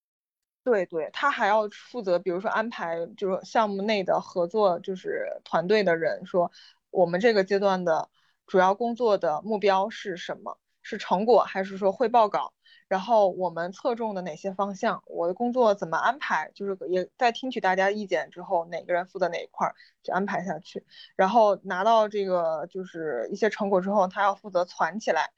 [0.64, 6.50] 对对，他还要负责，比如说安排，就是项目内的合作，就是团队的人说，
[6.90, 8.10] 我们这个阶段的
[8.48, 10.58] 主要工作的目标是什么？
[10.82, 12.52] 是成果还是说汇报稿？
[12.88, 15.02] 然后我们侧重的哪些方向？
[15.06, 16.50] 我的工作怎么安排？
[16.54, 20.84] 就是也在听取大家意见之后，哪个人负责哪一块儿就安排下去。
[21.16, 25.30] 然后拿到这个就是一些成果之后，他要负责攒起来。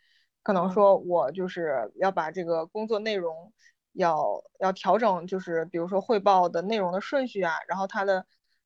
[0.43, 3.53] 可能说，我就是要把这个工作内容
[3.93, 8.25] 要要调整，就是比如说汇报的内容的顺序啊，然后它的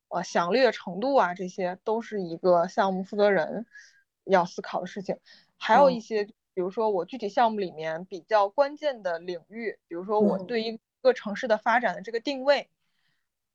[0.08, 3.66] 呃详略程度啊，这些都是一个项目负责人
[4.24, 5.18] 要思考的事情。
[5.58, 12.68] 还有一些，比如说我具体项目里面比较关键的领域，比如说我对一个城市的发展的这个定位，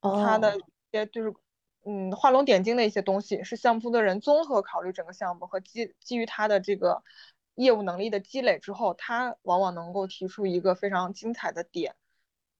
[0.01, 1.33] 它的一些就是
[1.85, 7.03] 嗯画龙点睛的一些东西，是项目负责人综合考虑整个项目和基基于他的这个。
[7.57, 11.95] 业务能力的积累之后，他往往能够提出一个非常精彩的点，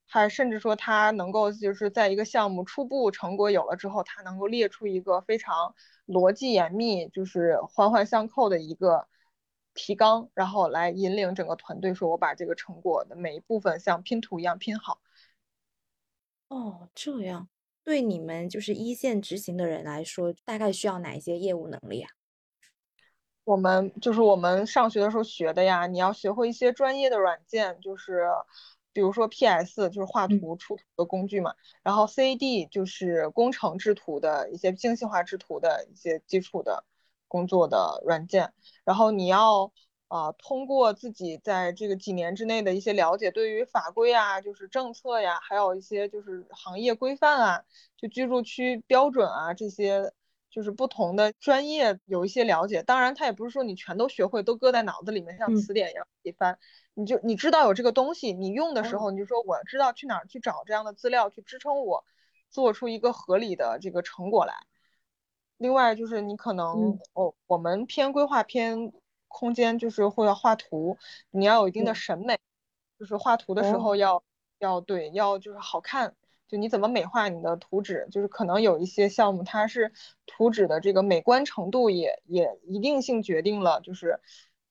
[0.07, 5.75] 还甚至说他能够就是在一个项目初步成果有了之后，他能够列出一个非常
[6.07, 9.07] 逻辑严密，就是环环相扣的一个
[9.77, 14.99] 提纲，然后来引领整个团队，说我把这个成果的每一部分像拼图一样拼好。
[16.49, 17.47] 哦，这样
[17.83, 22.09] 对你们就是一线执行的人来说，大概需要哪一些业务能力啊？
[23.43, 28.25] 我们就是我们上学的时候学的呀，你要学会一些专业的软件，就是
[28.91, 36.83] 比如说 PS 就是画图出图的工具嘛，然后 CAD 就是工程制图的一些精细化制图的一些基础的
[37.27, 39.71] 工作的软件，然后你要
[40.07, 47.63] 啊，通过自己在这个几年之内的一些了解，对于法规啊，就是政策呀，还有一些就是行业规范啊，
[47.97, 50.13] 就居住区标准啊这些，
[50.49, 52.81] 就是不同的专业有一些了解。
[52.83, 56.57] 当然，他也不是说你全都学会，都搁在脑子里面，像词典一样一翻。
[56.93, 62.05] 你就你知道有这个东西，你用的时候你就说我知道去哪儿去找这样的资料去支撑我
[62.49, 64.55] 做出一个合理的这个成果来。
[65.57, 68.91] 另外就是你可能哦，我们偏规划偏。
[69.29, 70.97] 空间就是会要画图，
[71.31, 72.39] 你要有一定的审美，
[72.97, 74.23] 就是画图的时候要
[74.57, 76.15] 要对要就是好看，
[76.47, 79.91] 就你怎么美化你的图纸，就是可能有一些项目它是
[80.25, 84.21] 图纸的这个美观程度也也一定性决定了就是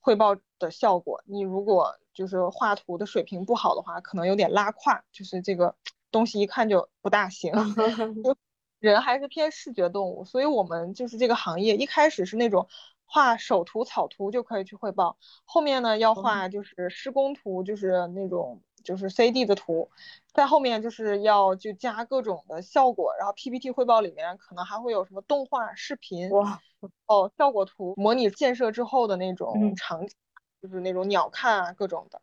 [0.00, 1.22] 汇报的效果。
[1.26, 5.76] 你如果就是画图的水平不好的话，可能有点拉胯，就是这个
[6.10, 7.52] 东西一看就不大行。
[8.78, 12.68] 人还是偏视觉动物，所以我们就是这个行业一开始是那种。
[13.08, 19.88] 画手图、草图就可以去汇报，后面呢要画就是施工图，就是那种就是 C D 的图，
[20.34, 26.60] 在后面就是要就加各种的效果，然后 P P T 汇报里面可能还会有什么动画、视频，哇，
[27.06, 30.16] 哦，效果图模拟建设之后的那种场景，
[30.60, 32.20] 就是那种鸟瞰啊各种的。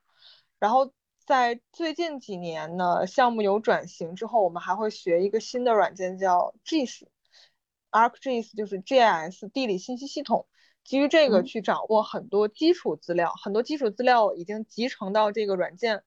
[0.60, 0.92] 然后
[1.26, 10.48] 在最近几年呢，项目有转型之后，我们还会学一个新的软件叫 GIS，ArcGIS 就是 G I S 地理信息系统。
[10.84, 16.04] 基于这个去掌握很多基础资料，很多基础资料已经集成到这个软件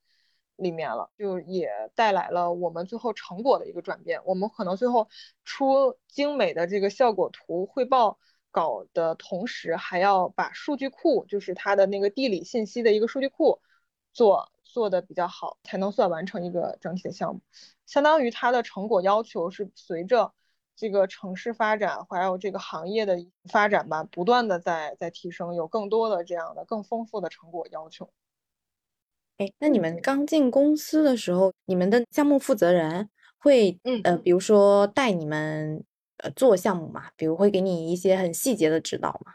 [0.56, 4.20] 里面了，就也带来了我们最后成果的一个转变。
[4.26, 5.08] 我们可能最后
[5.44, 8.18] 出精美的这个效果图汇报
[8.50, 13.62] 稿的同时，还要把数据库，就是它的那个地理信息的一个数据库
[14.12, 17.40] 做做的比较好，才能算完成一个整体的项目。
[17.86, 20.32] 相当于它的成果要求是随着。
[20.78, 23.16] 这个城市发展，还有这个行业的
[23.50, 28.10] 发展吧，不断的在在提升，有更多的这样的更丰富的成果要求。
[29.38, 35.82] 哎，那你们刚进公司的时候，你们的项目负责人会，嗯呃，比如说带你们
[36.18, 39.32] 呃做项目嘛，比如会给你一些很细节的指导嘛？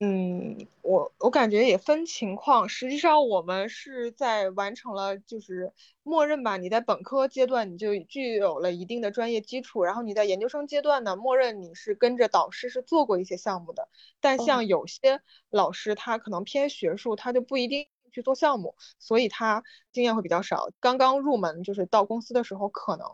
[0.00, 2.68] 嗯，我我感觉也分情况。
[2.68, 5.72] 实际上，我们是在完成了，就是
[6.04, 6.56] 默认吧。
[6.56, 13.88] 你在本科阶段你就具有了一定的专业基础，然后你在研究生阶段呢，默认你是跟着导师是做过一些项目的。
[14.20, 20.68] 但像有些老师他可能偏学术，他就不一定去做项目，所以他经验会比较少。
[20.78, 23.04] 刚刚入门就是到公司的时候，可能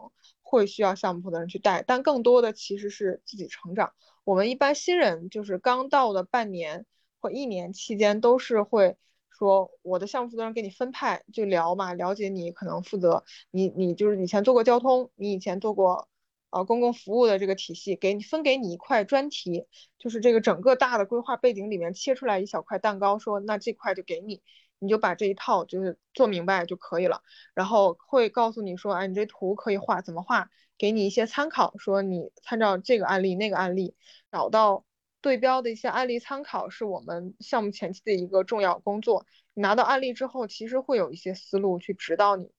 [0.43, 3.95] 会需要项目负责人去带，但更多的其实是自己成长。
[4.25, 6.87] 我们一般新人就是刚到的半年
[7.21, 8.97] 或一年期间，都是会
[9.31, 16.09] 说我的项目负责人给你分派，就聊嘛，了解你可能负责你你就是以前做过交通，你以前做过
[16.51, 19.67] 呃公共服务的这个体系，给你分给你一块专题，
[19.99, 24.43] 就是这个整个大的规划背景里面切出来一小块蛋糕，说那这块就给你，
[24.79, 27.23] 你就把这一套就是做明白就可以了，
[27.55, 30.49] 然后会告诉你说，哎，你这图可以画怎么画。
[30.77, 33.95] 给你一些参考，说你参照这个案例、那个案例，
[34.31, 34.85] 找到
[35.21, 39.25] 对标的一些案例参考，是我们项目前期的一个重要工作。
[39.55, 42.51] 你拿到案例之后，其实会有一些思路去指导你，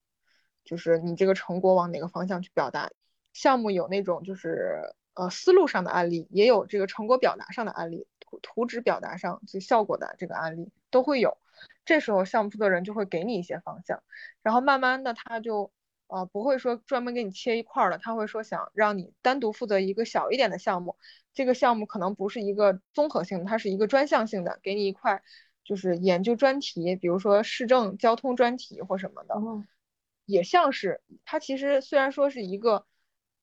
[0.63, 2.89] 就是你这个成果往哪个方向去表达。
[3.33, 11.37] 项目有那种就是呃思路上的案例，也有这个成果表达上的案例，图图纸表达上就效果的这个案例都会有。
[11.83, 14.01] 这时候项目负责人就会给你一些方向，
[14.41, 15.71] 然后慢慢的他就。
[16.07, 20.95] 呃，不会说专门给你切一块儿的，他会说想让你单独负责一个小一点的项目，
[21.33, 25.23] 这个项目可能不是一个综合性的，它是一个专项性的，给你一块
[25.63, 29.35] 就是研究专题，比如说市政交通专题或什么的，
[30.25, 32.85] 也像是它其实虽然说是一个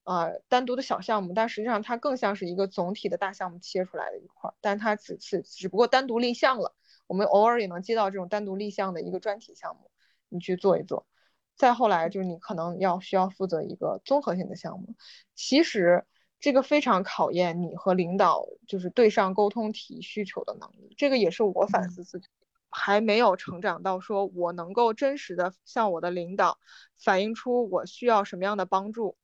[0.04, 6.74] 呃单独的小项目，但实际上它更像是一个总体的大项目切出来的一块，但它只是只不过单独立项了，
[7.08, 9.90] 我们偶尔也能接到这种单独立项的一个专题项目，
[10.28, 11.06] 你去做一做。
[11.54, 14.96] 再后来就是你可能要需要负责一个综合性的项目，
[15.36, 16.04] 其实
[16.40, 20.92] 这个非常考验你和领导就是对上沟通提需求的能力。
[20.96, 22.26] 这个也是我反思自己，
[22.68, 26.58] 还没有成长到说我能够真实的向我的领导
[26.98, 29.16] 反映出我需要什么样的帮助。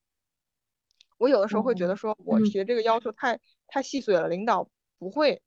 [1.17, 4.69] 我有的时候会觉得说我提的这个要求太太细碎了，领导
[5.01, 5.43] 不会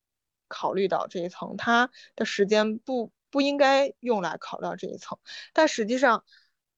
[0.49, 5.17] 考虑到这一层，他的时间不不应该用来考虑到这一层，
[5.53, 6.25] 但实际上。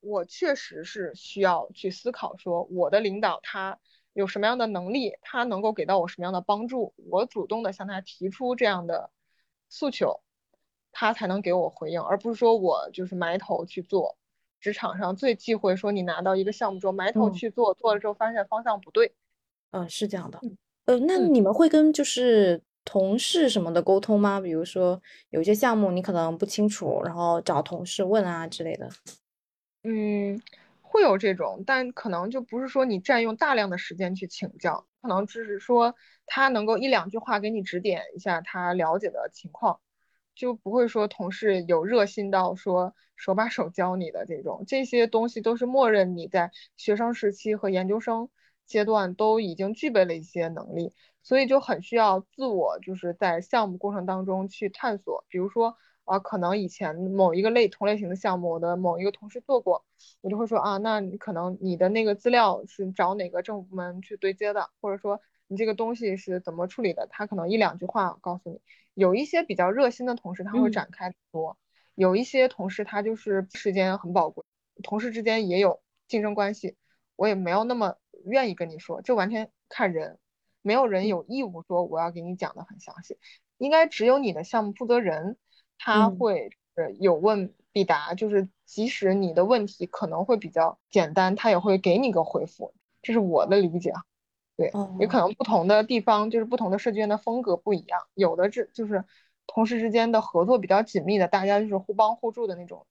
[0.04, 3.80] 我确实是需要去思考，说我的领导他
[4.12, 9.10] 有什么样的能力，他能够给到我什么样的帮助，我主动的向他提出这样的
[9.70, 10.22] 诉求，
[10.92, 14.18] 他才能给我回应，而不是说我就是埋头去做。
[14.60, 19.14] 职场上最忌讳说你拿到一个项目之后埋头去做，做了之后发现方向不对。
[19.72, 20.40] 嗯，是这样的。
[20.86, 24.40] 呃，那你们会跟就是同事什么的沟通吗？
[24.40, 25.02] 比如说
[25.32, 28.90] 有些项目你可能不清楚，然后找同事问啊之类的。
[29.86, 30.42] 嗯，
[30.82, 35.94] 会有这种，但可能就不是说你占用大量的时间去请教，可能只是说
[36.26, 39.82] 他能够一两句话给你指点一下他了解的情况，
[40.36, 48.30] 就不会说同事有热心到说手把手教你的这种，这些东西都是默认你在学生时期和研究生
[48.66, 55.76] 阶段都已经具备了一些能力，所以就很需要自我就是在项目过程当中去探索，比如说。
[56.06, 59.86] 啊，可能以前某一个类同类型的项目，我的某一个同事做过，
[60.22, 68.60] 我就会说啊，那你可能你的那个资料是找哪个政府部门去对接的，或者说你这个东西是怎么处理的，他可能一两句话告诉你。
[68.94, 71.56] 有一些比较热心的同事，他会展开说；
[71.96, 74.44] 有一些同事他就是时间很宝贵，
[74.84, 76.76] 同事之间也有竞争关系，
[77.16, 77.96] 我也没有那么
[78.26, 80.20] 愿意跟你说，这完全看人，
[80.62, 83.18] 没有人有义务说我要给你讲的很详细，
[83.58, 85.38] 应该只有你的项目负责人。
[85.84, 92.74] 他会呃有问必答，就是即使你的问题可能会比较简单，他也会给你个回复。
[93.02, 94.02] 这是我的理解啊。
[94.56, 99.04] 对，也可能不同的地方就是不同的设计院的风格不一样，有的这就是
[99.46, 102.86] 同事之间的合作比较紧密的，大家就是互帮互助的那种。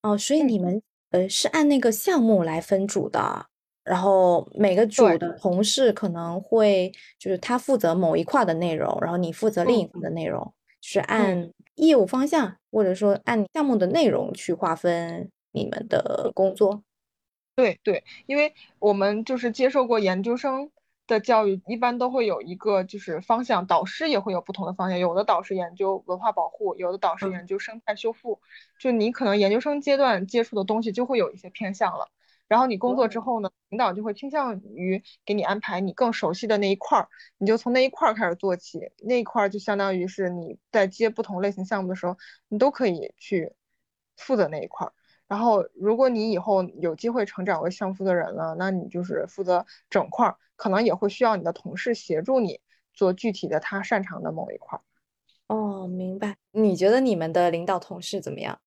[0.00, 3.46] 哦，所以你们呃是按那个项目来分组的，
[3.84, 11.50] 然后每个组的同事可能会就是他负责某一块的内容，然后你负责另一块的内容，是按。
[11.76, 16.82] 业务方向，或者说按项目的内容去划分你们的工作。
[17.54, 20.70] 对对，因为我们就是接受过研究生
[21.06, 24.98] 的教育，一般都会有一个就是方向，导师也会有不同的方向。
[24.98, 28.40] 有的导师研究文化保护，有的导师研究生态修复。
[28.78, 32.08] 就你可能研究生阶段接触的东西就会有一些偏向了。
[32.52, 42.14] 然后你工作之后呢，领导就会倾向于给你安排你更熟悉的那一块儿，你就从那一块儿开始做起，那一块儿就相当于是你在接不同类型项目的时候，
[42.48, 43.54] 你都可以去
[44.18, 44.92] 负责那一块儿。
[45.26, 52.60] 然后如果你以后有机会成长为项目负责人了，那你就是负责整块儿，可能也会需要你的同事协助你
[52.92, 54.82] 做具体的他擅长的某一块儿。
[55.46, 56.36] 哦，明白。
[56.50, 58.60] 你觉得你们的领导同事怎么样？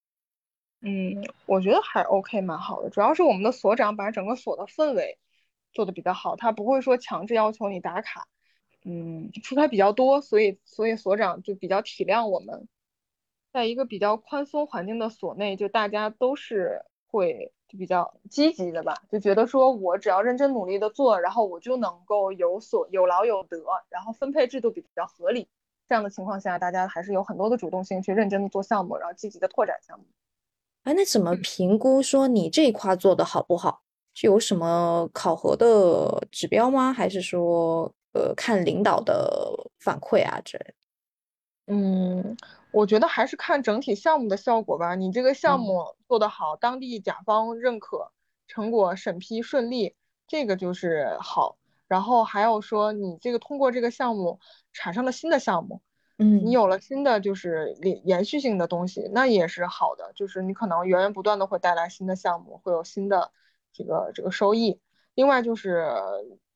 [0.82, 2.90] 嗯，我觉得还 OK，蛮好的。
[2.90, 5.18] 主要是我们的所长把整个所的氛围
[5.74, 8.28] 做的比较好，他不会说强制要求你打卡。
[8.84, 12.68] 嗯，出差比较多，所以所以所长就比较体谅我们，
[13.52, 23.58] 在一个比较宽松环境的所内，就大家都是会就比较积极的吧，就觉得说我只要认真努力的做，然后我就能够有所有劳有得，
[23.90, 25.48] 然后分配制度比较合理。
[25.90, 30.06] 这样的情况下，大家还是有很多的主动性去认真的做项目，然后积极的拓展项目。
[30.86, 33.82] 哎，那怎么评估说你这一块做的好不好？
[34.14, 36.94] 是有什么考核的指标吗？
[36.94, 40.74] 还是说，呃，看领导的反馈啊之类的？
[41.74, 42.38] 嗯，
[42.72, 44.94] 我觉得还是看整体项目的效果吧。
[44.94, 48.12] 你这个项目做得好，当地甲方认可，
[48.48, 49.96] 成果审批顺利，
[50.28, 51.58] 这个就是好。
[51.88, 54.40] 然后还有说，你这个通过这个项目
[54.72, 55.82] 产生了新的项目。
[56.18, 60.14] 嗯，你有了新的就是连延续性的东西，那也是好的。
[60.16, 63.34] 就是你可能源源不断的会带来新的项目，会有新的
[63.74, 64.80] 这个这个收益。
[65.14, 65.86] 另外就是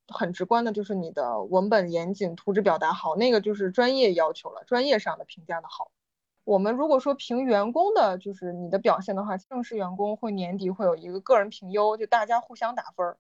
[0.08, 5.92] 很直观的，就是你的文本严谨，图纸表达好，那个就是专业要求了，专业上的评价的好。
[6.46, 13.18] 我们如果说评员工的，就是你的表现的话，正式员工会年底会有一个个人评优，就大家互相打分儿。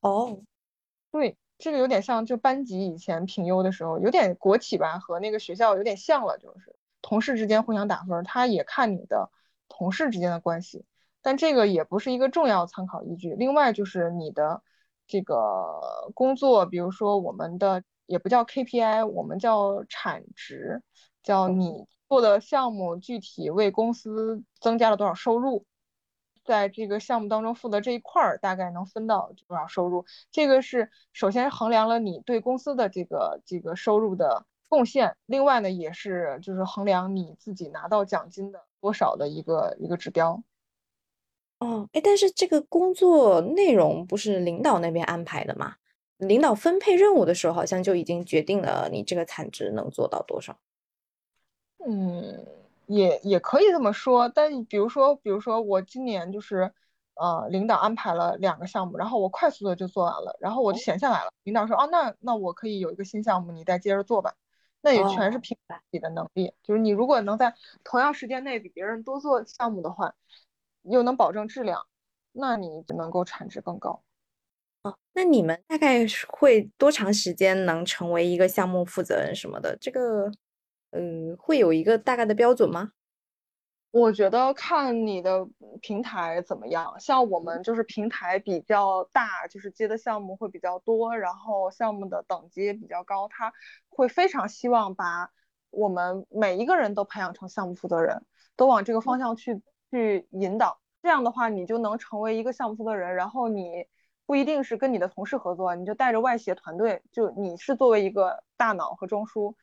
[0.00, 0.40] 哦，
[1.12, 1.36] 对。
[1.58, 9.30] 这个有点像，就班级以前评优的时候，有点国企吧，和那个学校有点像了，就是同事之间互相打分，他也看你的
[9.68, 10.84] 同事之间的关系，
[11.20, 13.34] 但这个也不是一个重要参考依据。
[13.34, 14.62] 另外就是你的
[15.06, 20.82] 这个工作，比如说我们的也不叫 KPI，我们叫产值，
[21.24, 25.66] 叫你做的项目具体为公司增加了多少收入。
[26.48, 30.06] 在这个项目当中负责这一块儿，大概能分到多少收入？
[30.32, 40.42] 这个是首先衡量了你对公司的这个这个收入的贡献，另外呢，也是就是衡量你自己拿到奖金的多少的一个一个指标。
[41.58, 45.74] 哦，哎，但是这个工作内容不是领导那边安排的吗？
[46.16, 50.58] 领导分配任务的时候，好像就已经决定了你这个产值能做到多少。
[51.84, 52.67] 嗯。
[52.88, 56.72] 也也可以这么说，但比如说，比如说我今年就是，
[57.14, 61.30] 呃，领导安排了两个项目，然后我快速的就做完了，然后我就闲下来了。
[61.44, 64.34] 领导说，哦，那那我可以有一个新项目，你再接着做吧。
[64.80, 70.14] 那也全是凭自己的能力，就是你如果能在同样时间内比别人多做项目的话，
[70.82, 71.84] 又能保证质量，
[72.32, 74.02] 那你能够产值更高。
[74.82, 79.76] 哦，那你们大概会多长时间能成为一个项目负责人什么的？
[79.80, 80.30] 这个，
[80.90, 82.92] 嗯，会有一个大概的标准吗？
[83.90, 85.48] 我觉得看你的
[85.80, 93.52] 平台怎么样，像我们就是平台比较大，就是接的项目会比较多，然后项目的等级也比较高，他
[93.88, 95.30] 会非常希望把
[95.70, 98.26] 我们每一个人都培养成项目负责人，
[98.56, 100.78] 都往这个方向去去引导。
[101.02, 103.86] 这样的话，你就能成为一个项目负责人，然后你
[104.26, 109.54] 不一定是跟你的同事合作，你就带着外协团队，就你是作为一个大脑和中枢，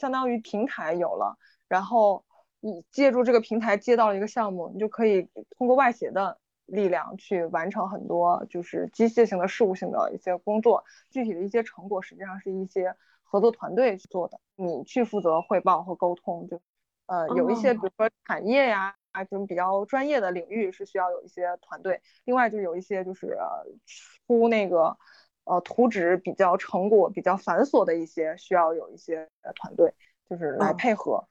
[0.00, 1.36] 相当于平台有了，
[1.68, 2.24] 然后。
[2.62, 5.26] 你借助这个平台接到了一个项目，你就可以
[5.56, 10.84] 通过外协的力量去完成很多就是机械性的事务性的一些工作。
[11.08, 16.46] 具体的一些成果实际上是一些合作团队去做的，你去负责汇报和沟通。
[16.50, 16.60] 就
[17.06, 22.02] 呃有一些比如说产业呀啊这种比较专业的领域是需要有一些团队。
[22.26, 23.38] 另外就有一些就是
[23.86, 24.98] 出那个
[25.44, 29.92] 呃图纸比较成果比较繁琐的一些需要有一些团队
[30.28, 31.26] 就是来配合。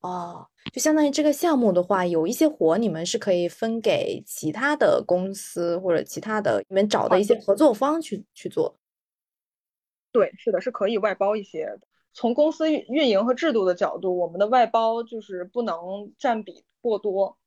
[0.00, 8.76] 哦，就相当于这个项目的话，有一些活你们是可以分给其他的公司或者其他的你们找的一些合作方去去做。
[10.10, 11.78] 对，是的，是可以外包一些。
[12.12, 17.38] 从公司运营和制度的角度，我们的外包就是不能占比过多。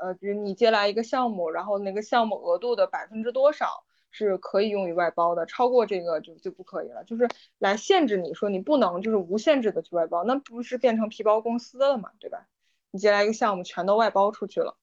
[0.00, 3.84] 呃，比如你接来一个项目，然后那个项目额度的百分之多少？
[4.10, 7.04] 是可以用于外包的，超过这个就就不可以了。
[7.04, 7.28] 就是
[7.58, 12.46] 来限制你说你不能就是无限制的去外包，那不是变成皮包公司了嘛，对吧？
[12.90, 14.76] 你接来一个项目，全都外包出去了。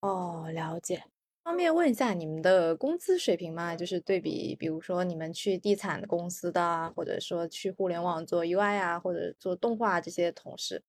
[0.00, 1.04] 哦，了解。
[1.42, 3.76] 方便问一下你们的工资水平吗？
[3.76, 10.82] 就是对比，比如说你们去地产公司的，或者说去互联网做 UI 啊，或者做动画这些同事，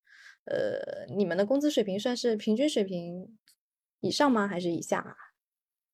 [0.46, 3.36] 呃，你们的工资水平算是平均水平
[4.00, 4.46] 以上吗？
[4.48, 5.14] 还是以下？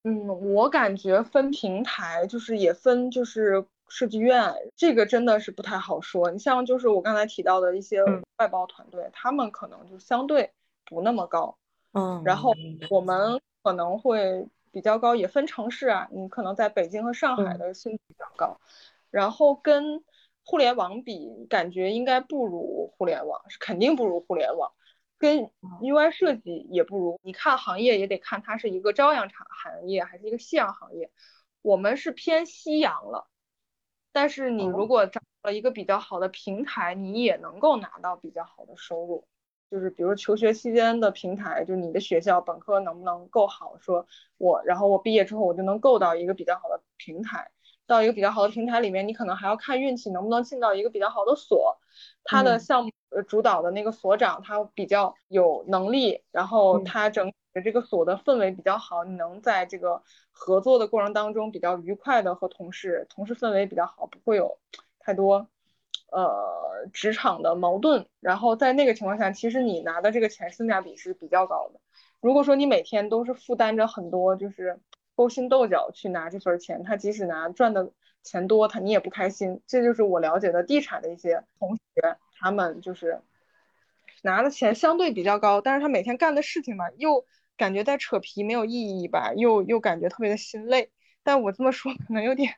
[0.05, 6.31] 嗯，我感觉分平台就是也分就是设计院，这个真的是不太好说。
[6.31, 8.03] 你像就是我刚才提到的一些
[8.39, 10.51] 外包团队，他们可能就相对
[10.85, 11.57] 不那么高。
[11.93, 12.53] 嗯，然后
[12.91, 16.09] 我们可能会比较高，也分城市啊。
[16.11, 18.59] 你可能在北京和上海的薪资比较高，
[19.11, 20.03] 然后跟
[20.45, 24.73] 互联网比，感觉应该不如互联网，是肯定不如互联网。
[25.23, 31.13] 跟 UI 设计也不如，你看行业也得看它是一个朝阳产行业还是一个夕阳行业。
[31.63, 33.29] 我们是偏夕阳了，
[34.11, 39.29] 但是你如果找了一个比较好的平台，你也能够拿到比较好的收入。
[39.71, 44.05] 就是比如求学期间的平台，就是你的学校本科能不能够好，说
[44.39, 47.53] 我然后我毕业之后我就能够到一个比较好的平台，
[47.87, 51.79] 到一个比较好的平台里面，你可能还要看运气能不能进到一个比较好的所，
[52.25, 52.92] 它的项目。
[53.15, 64.59] 呃，主导的那个所长他比较有能力，然后他整体的这个所的氛围比较好，你能在这个合作的过程当中比较愉快的和同事，同事氛围比较好，不会有
[64.99, 65.47] 太多
[66.11, 68.07] 呃职场的矛盾。
[68.21, 71.81] 然后在那个情况下，其实你拿的这个钱性价比是比较高的。
[72.21, 74.81] 如果说你每天都是负担着很多就是
[75.15, 77.91] 勾心斗角去拿这份钱，他即使拿赚的
[78.23, 79.61] 钱多，他你也不开心。
[79.67, 82.17] 这就是我了解的地产的一些同学。
[82.43, 83.21] 他们就是
[84.23, 87.25] 拿的钱相对比较高，但是他每天干的事情吧，又
[87.57, 90.91] 感觉在扯皮，没有意义吧，又又感觉特别的心累。
[91.23, 92.55] 但我这么说可能有点，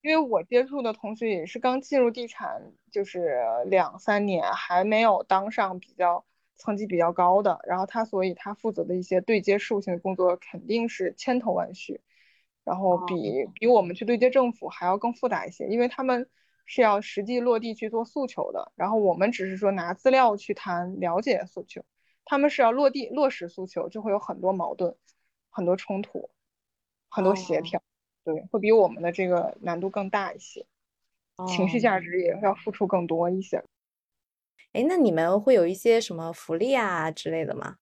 [0.00, 6.24] 因为我接触的同学也是刚进入地产，就是两三年，还没有当上比较
[6.56, 12.00] 层级比较高的，然后他所以他负责的一些对接事务性的工作肯定是千头万绪，
[12.64, 16.26] 然后比比我们去对接政府还要更复杂一些，因为他们。
[16.66, 21.84] 是要实际落地去做诉求的，然后我们只是说拿资料去谈了解诉求，
[22.24, 24.96] 他们是要落地落实诉求，就会有很多矛盾、
[25.50, 26.30] 很多冲突、
[27.08, 27.82] 很多协调，
[28.24, 30.66] 对，会比我们的这个难度更大一些，
[31.48, 33.62] 情绪价值也要付出更多一些。
[34.72, 37.76] 哎，那你们会有一些什么福利啊之类的吗？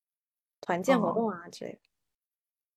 [0.60, 1.78] 团建活动啊之类的？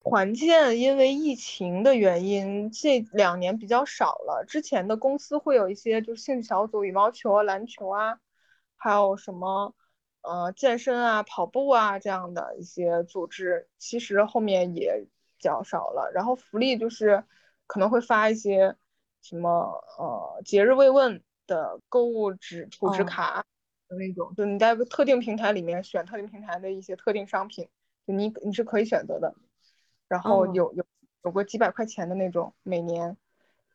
[0.07, 4.45] 团建因为疫情的原因，这两年比较少了。
[4.47, 8.19] 之前的公司会有一些，就是兴趣小组，羽毛球啊、篮球啊，
[8.77, 9.73] 还有什么
[10.21, 15.07] 呃健身啊、跑步啊这样的一些组织，其实后面也
[15.39, 16.11] 较少了。
[16.13, 17.23] 然后福利就是
[17.65, 18.75] 可能会发一些
[19.23, 19.49] 什么
[19.97, 23.43] 呃节日慰问的购物纸储值卡
[23.89, 27.67] 的那种，就你在特定平台里面选特定平台的一些特定商品，
[28.05, 29.33] 就你你是可以选择的。
[30.07, 30.85] 然后有有
[31.23, 33.17] 有个几百块钱的那种每年，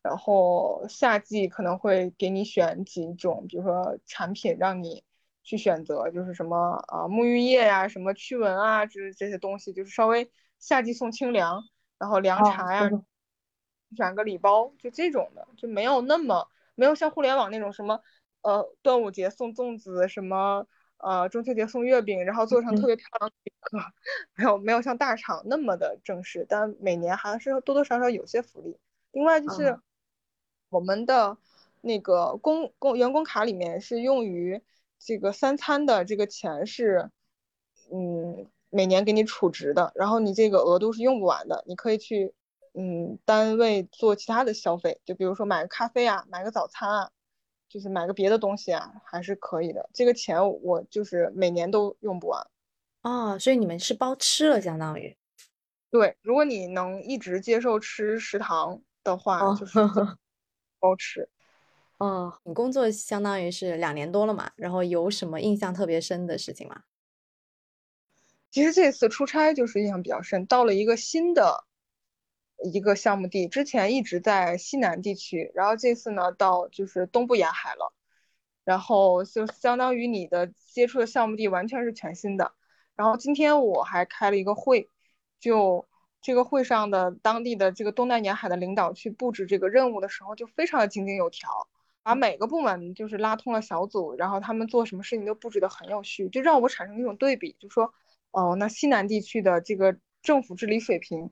[0.01, 5.03] 然后夏季可能会给你选几种，比如说产品让你
[5.43, 11.63] 去选择，就是什么啊沐浴液呀，什么驱蚊啊，这这些东西就是稍微夏季送清凉，
[11.97, 12.89] 然后凉茶呀，
[13.95, 18.01] 选个礼包，就这种的，就没有那么没有像互联网那种什么，
[18.41, 20.65] 呃，端午节送粽子，什么
[21.01, 23.79] 呃中秋节送月饼，然后做成特别漂亮的礼盒，
[24.35, 28.77] 没有没有像大厂那么的正式，但每年还是多多少少有些福利。
[29.11, 29.79] 另外就是
[30.69, 31.37] 我们的
[31.81, 34.61] 那个工工员工卡里面是用于
[34.99, 37.09] 这个三餐的这个钱是，
[37.91, 38.47] 嗯。
[38.73, 42.33] 每年给你储值的，然后你这个额度是用不完的，你可以去，
[42.73, 47.11] 嗯，单位做其他的消费，就比如说买个咖啡啊，买个早餐啊，
[47.71, 49.89] 就是买个别的东西啊，还是可以的。
[49.93, 52.45] 这个钱我就是每年都用不完。
[53.03, 55.15] 哦，所以你们是包吃了，相当于。
[55.89, 59.79] 对，如果你能一直接受吃食堂的话，就是
[60.79, 61.29] 包吃。
[61.97, 66.83] 哦，你工作相当于是两年多了嘛，然后有什么印象特别深的事情吗？
[68.49, 71.63] 其实这次出差就是印象比较深，到了一个新的
[72.63, 77.93] 一个项目地，之前一直在西南地区，然后这次呢到就是东部沿海了，
[78.63, 82.53] 然后就相当于你的接触的项目地完全是全新的。
[82.95, 84.89] 然后今天我还开了一个会，
[85.39, 85.87] 就
[86.21, 91.67] 这个会上的当地的这个东南沿海的领导去布置这个任务的时候，就非常的井井有条，
[92.03, 97.93] 把每个部门就是拉通了小组，然后他们做什么事情都布置的很有序，就让我产生一种对比，就说。
[98.33, 101.31] 哦，那西南地区的这个政府治理水平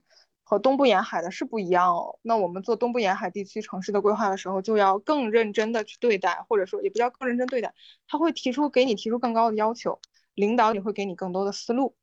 [0.49, 2.17] 和东部沿海的是不一样哦。
[2.23, 7.75] 那我们做东部沿海地区城市的规划的时候，就要更认真的去对待，或者说也不叫更认真对待，
[8.07, 9.99] 他会提出给你提出更高的要求，
[10.33, 11.95] 领导也会给你更多的思路，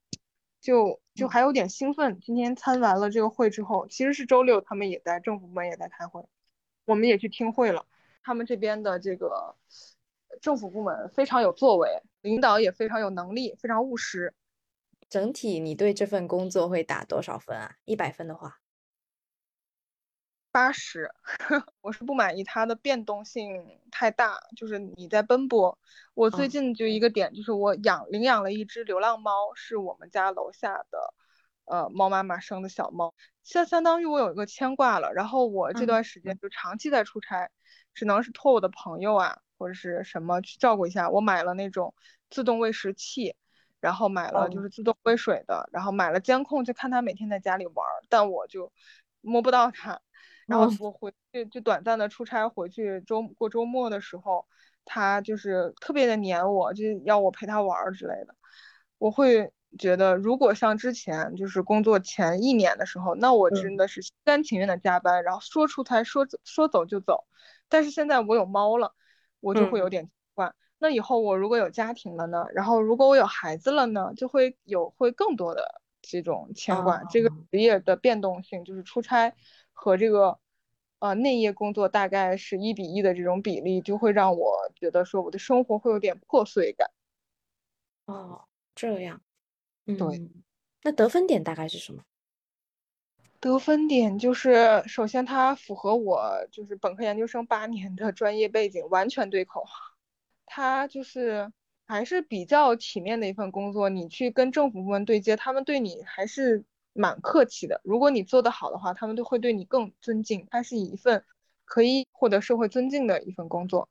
[0.61, 2.21] 就就还有点兴奋。
[2.21, 6.23] 今天参完了这个会之后，其实是周六，他们也在政府部门也在开会，
[6.85, 7.85] 我们也去听会了。
[8.23, 9.57] 他们这边的这个
[10.41, 14.35] 政府部门非常有作为，领导也非常有能力，非常务实。
[15.09, 17.77] 整体你对这份工作会打多少分啊？
[17.85, 18.59] 一百分的话，
[20.51, 21.11] 八十。
[21.81, 25.79] 我是不满意它的变动性太大，就是你在奔波。
[26.15, 31.15] 我最近就一个点，就是我养领养了一只流浪猫，是我们家楼下的
[31.67, 35.13] 呃猫妈妈生的小猫，相相当于我有一个牵挂了。
[35.13, 37.49] 然后我这段时间就长期在出差，
[37.95, 41.09] 只能是托我的朋友啊或者是什么去照顾一下。
[41.09, 41.95] 我买了那种
[42.29, 43.37] 自动喂食器。
[43.87, 48.73] 然后买了就是自动喂水的，然后买了监控，就看他每天在家里玩，但我就
[49.21, 50.01] 摸不到它。
[50.45, 54.45] 然后我回去就短暂的出差回去周过周末的时候，
[54.85, 58.35] 它就是特别的黏我，就要我陪它玩之类的。
[58.99, 67.25] 我会觉得，如果像之前就是工作前一年的时候，那我真的是心甘情愿的加班，然后说出差说说走就走。
[67.69, 68.97] 但是现在我有猫了，
[69.39, 70.11] 我就会有点。
[70.79, 72.45] 那以后我如果有家庭了呢？
[72.55, 74.13] 然后如果我有孩子了呢？
[74.17, 77.03] 就会有会更多的这种牵挂。
[77.05, 79.35] 这个职业的变动性，就是出差
[79.73, 80.39] 和这个
[80.99, 86.91] 呃内业工作大概是一比一的这种比例，就会让我觉得说我的生活会有点破碎感。
[88.05, 89.23] 哦，这样，
[89.87, 90.31] 对。
[90.83, 92.03] 那得分点大概是什么？
[93.41, 99.65] 得分点就是，首先它符合我就是本科研究生八年的专业背景，完全对口。
[100.47, 101.53] 他就是
[101.87, 107.81] 还是比较体面的一份工作，你去跟政府部门对接，他们对你还是蛮客气的。
[107.85, 110.47] 如果你做得好的话，他们都会对你更尊敬。
[110.51, 111.25] 它是一份
[111.65, 113.89] 可以获得社会尊敬的一份工作。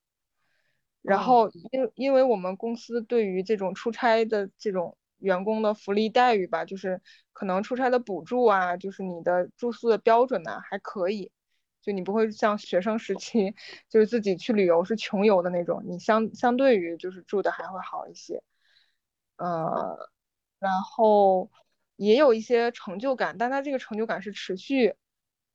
[1.02, 7.00] 然后，因因为我们公司对于这种出差的这种员工的福利待遇吧，就是
[7.32, 11.32] 可能出差的补助啊，就是你的住宿的标准呢还可以。
[11.86, 13.54] 就你不会像学生时期，
[13.90, 18.42] 就是自己去旅游是穷游的那种，你相相对于就是住的还会好一些，
[19.38, 20.10] 呃，
[20.58, 21.52] 然后
[21.96, 24.96] 也有一些成就感，但它这个成就感是持续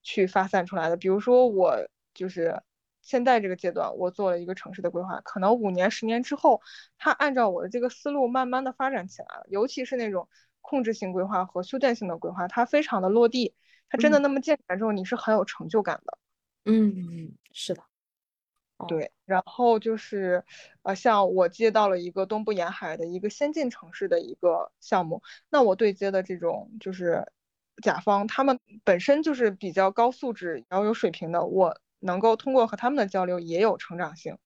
[0.05, 0.97] 去发散出来的。
[0.97, 2.63] 比如说我就是
[3.03, 6.63] 现在这个阶段，我做了一个城市的规划，可能五年、十年之后，
[6.97, 10.29] 它按照我的这个思路慢慢的发展起来了，尤其是那种
[10.61, 13.57] 控制性规划和修建性的规划，它非常的落地。
[13.91, 16.17] 它真的那么建起来之后，你是很有成就感的。
[16.65, 17.83] 嗯，是的，
[18.89, 19.13] 对。
[19.27, 20.45] 然后就是，
[20.83, 27.33] 呃，像我接到了一个东部沿海的一个先进城市的一个项目，那我对接的这种就是
[27.83, 34.39] 甲方，他们本身就是比较高素质、然后有水平的，我能够通过和他们的交流也有成长性。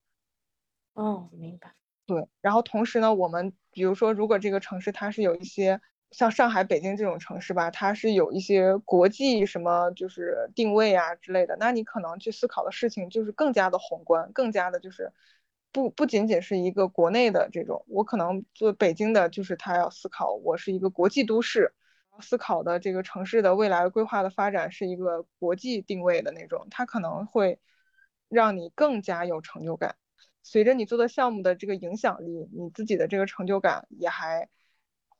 [0.96, 1.74] 哦，明白。
[2.06, 2.28] 对。
[2.40, 5.80] 然后同时呢，我们比如说，如果这个城市它是有一些。
[6.16, 15.12] 像上海、北京这种城市吧，它是有一些国际什么就是定位啊之类的，那你可能去思考的事情就是更加的宏观，更加的就是
[15.72, 21.74] 不不仅仅是一个国内的这种，我可能做北京的，就是他要思考我是一个国际都市，
[22.20, 27.58] 思考的这个城市的未来规划的发展是一个国际定位的那种，它可能会
[28.28, 29.96] 让你更加有成就感。
[30.44, 34.48] 随着你做的项目的这个影响力，你自己的这个成就感也还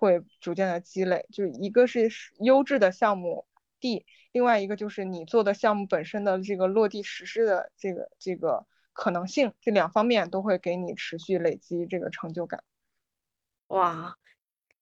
[0.04, 1.26] 会逐渐的积累。
[1.32, 3.46] 就一个是优质的项目
[3.80, 12.62] 地，另外一个就是你做的项目本身的这个落地实施的这个这个可能性，这两方面都会给你持续累积这个成就感。
[13.68, 14.16] 哇，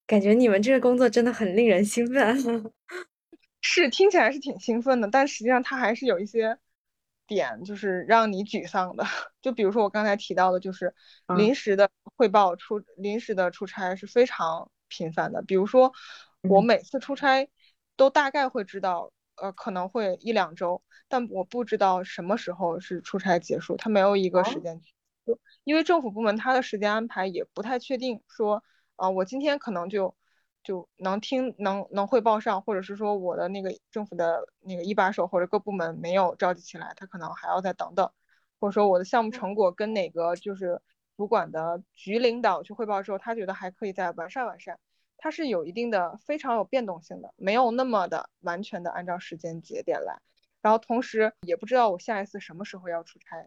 [0.07, 2.37] 感觉你们这个工作真的很令人兴奋。
[3.63, 6.59] 是听起来是挺兴奋的，但实际上它还是有一些。
[7.25, 9.05] 点就是让你沮丧的，
[9.41, 10.93] 就比如说我刚才提到的，就是
[11.37, 15.43] 临时的汇报出临时的出差是非常频繁的。
[15.43, 15.93] 比如说
[16.43, 17.49] 我每次出差
[17.97, 24.81] 都大概会知道，呃，可能会一两周，但我不知道什么时候是出差结束，他没有一个时间，
[25.27, 28.63] 就因为政府部门他的时间安排也不太确定，说
[28.97, 30.15] 啊，我今天可能就。
[30.65, 38.09] 就能听能能汇报上，或者是说我的那个政府的那个一把手或者各部门没有召集起来，他可能还要再等等，
[38.61, 40.81] 或者说我的项目成果跟哪个就是
[41.17, 44.79] 主管的局领导去汇报之后，他觉得还可以再完善完善，
[45.19, 50.21] 它是有一定的非常有变动性的，没有那么的完全的按照时间节点来，
[50.61, 53.47] 然后同时也不知道我下一次什么时候要出差。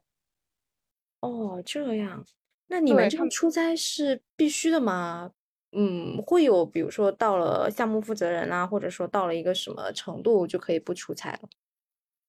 [1.22, 2.26] 哦，这样，
[2.68, 5.32] 那你们这个出差是必须的吗？
[5.72, 11.50] 嗯，会有，比如说到了项目负责人啊，或者说到了一个什么程度就可以不出差了。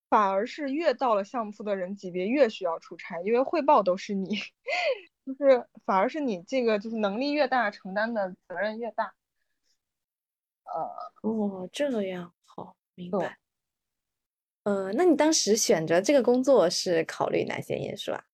[0.09, 4.39] 反而是越到了项目负责人级别越需要出差，因为汇报都是你，
[5.27, 9.13] 就是反而是你这个就是能力越大，承担的责任越大。
[10.65, 13.37] 呃，哦，这样好，明白。
[14.63, 18.25] 呃，那你当时选择这个工作是考虑哪些因素啊？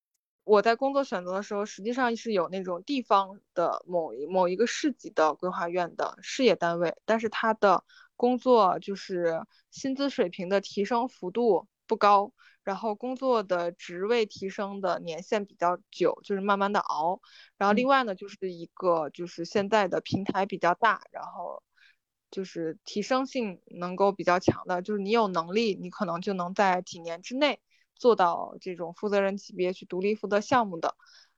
[0.44, 7.84] 我在工作选择的时候，实际上是有那种地方的某某一个市级的规划院的事业单位，但是他的
[8.16, 12.32] 工作就是薪资水平的提升幅度不高，
[12.64, 17.20] 然后工作的职位提升的年限比较久，就是慢慢的熬。
[17.58, 21.62] 然后另外呢，就是一个就是现在的平台比较大，然后
[22.30, 27.60] 就是提升性能够比较强的，就是你有能力，你可能就能在几年之内。
[27.94, 30.96] 做到这种负责人级别去独立负责项目的，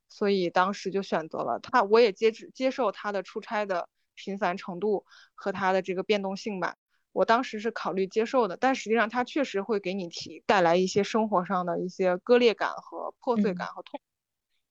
[0.09, 1.83] 所以当时就选择了他。
[1.83, 5.05] 我也接接受他的出差的频繁程度
[5.35, 6.77] 和他的这个变动性吧。
[7.15, 13.99] 我当时是考虑接受的，但实际上它确实会给你提带来一些生活上的一些割裂感和破碎感和痛。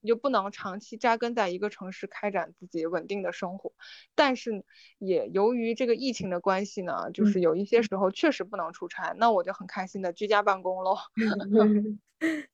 [0.01, 3.71] 你就不能长期扎根在一个城市开展自己稳定的生活，
[4.15, 4.65] 但是
[4.97, 10.97] 也由于这个疫情的关系呢，就是有一些时候确实不能出差，那我就很开心的居家办公喽。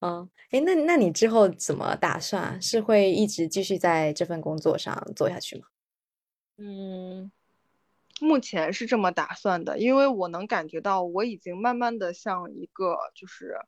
[0.00, 2.60] 嗯， 哎，那那你之后怎么打算？
[2.60, 5.66] 是会一直继续在这份工作上做下去吗？
[6.56, 7.30] 嗯，
[8.20, 13.58] 目前是这么打算的，因为我能感觉到我已经慢慢的像一个就是。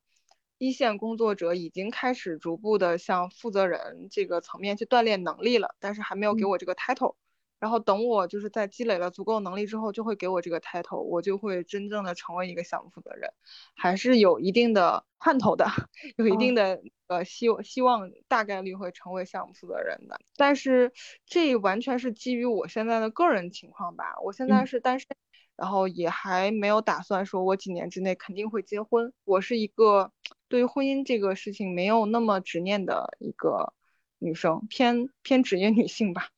[0.59, 7.17] 一线工作者已经开始逐步的向负责人这个层面去锻炼能力了，但是还没有给我这个 title。
[7.59, 13.31] 然后等我就是在积累了足够能力之后，就会给我这个 title，我就会真正的成为一个项目负责人，
[13.75, 15.67] 还是有一定的盼头的，
[16.17, 20.19] 有一定的呃希希望大概率会成为项目负责人的。
[20.37, 20.93] 但是
[21.27, 25.09] 这完全是基于我现在的个人情况吧，我现在是单身。
[25.57, 29.11] 然后也还没有打算说，我几年之内肯定会结婚。
[29.25, 30.13] 我是一个
[30.49, 33.73] 对于婚姻这个事情没有那么执念的一个
[34.19, 36.29] 女生，偏偏职业女性吧。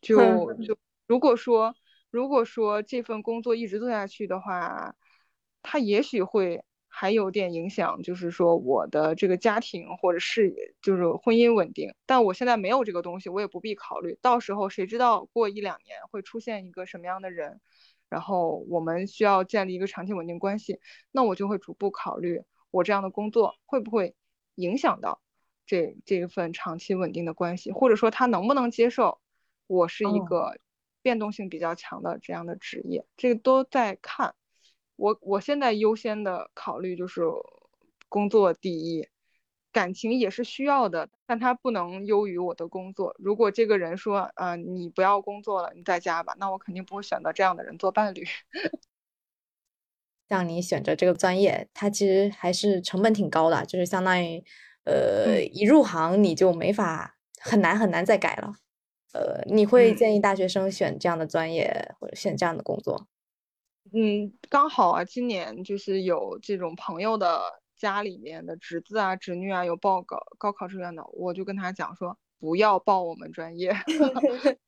[0.00, 0.76] 就就
[1.06, 1.74] 如果说
[2.10, 4.94] 如果说这份工作一直做下去的话，
[5.62, 11.94] 它也许会还有点影响，就是说我的这个家庭或者事业，就是婚姻稳定。
[12.06, 14.18] 但我现在没有这个东西，我也不必考虑。
[14.22, 17.60] 到时候谁知道过一两年会出现一个什么样的人？
[18.08, 20.80] 然后我们需要建立一个长期稳定关系，
[21.12, 24.14] 那我就会逐步考虑我这样的工作会不会
[24.54, 25.20] 影响到
[25.68, 29.20] 这这一份长期稳定的关系，或者说他能不能接受
[29.68, 30.58] 我是一个
[31.00, 34.34] 变动性比较强的这样的职业，这个都在看。
[34.96, 37.22] 我我现在优先的考虑就是
[38.08, 39.06] 工作第一。
[39.70, 43.14] 感情也是需要的，但他不能优于我的工作。
[43.18, 48.24] 如果这个人说，啊，你不要工作了，你在家吧，那我肯定不会选择这样的人做伴侣。
[50.26, 54.42] 像你选择这个专业，它其实还是成本挺高的，就是相当于，
[54.84, 58.54] 呃，一入行你就没法很难很难再改了。
[59.12, 63.06] 呃，你会建议大学生选这样的专业或者选这样的工作？
[63.92, 67.40] 嗯，刚好啊，今年就是有这种朋友的。
[67.78, 73.72] 家里面的侄子啊、侄女啊有报高高考志愿的，我就跟他讲说，不要报我们专业。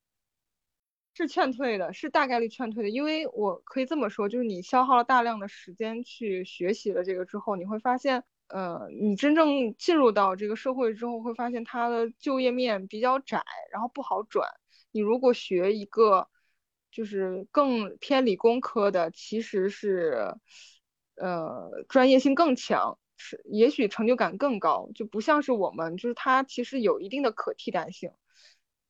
[1.13, 8.23] 是劝退的，是大概率劝退的，因为我可以这么说，就是你消耗了大量的时间去学习了这个之后，你会发现，
[8.53, 13.43] 呃，你真正进入到这个社会之后，会发现它的就业面比较窄，
[13.73, 14.49] 然后不好转。
[14.93, 16.29] 你如果学一个
[16.91, 20.35] 就是更偏理工科的，其实是，
[21.15, 28.11] 呃，专业性更强，是也许成就感更高，就不像是我们，就是它其实有一定的可替代性。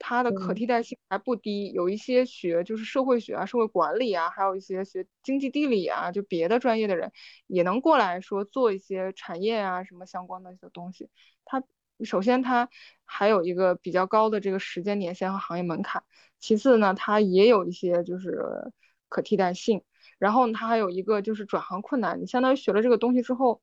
[0.02, 7.12] 它的可替代性还不低，有一些学就是社会学啊、社会管理啊，还有一些学经济地理啊，就别的专业的人
[7.46, 11.10] 也能过来说做一些产业啊什么相关的一些东西。
[11.44, 11.62] 它
[12.02, 12.70] 首先它
[13.04, 16.02] 还有一个比较高的这个时间年限和行业门槛，
[16.38, 18.72] 其次呢它也有一些就是
[19.10, 19.82] 可替代性，
[20.18, 22.22] 然后它还有一个就是转行困难。
[22.22, 23.60] 你相当于学了这个东西之后，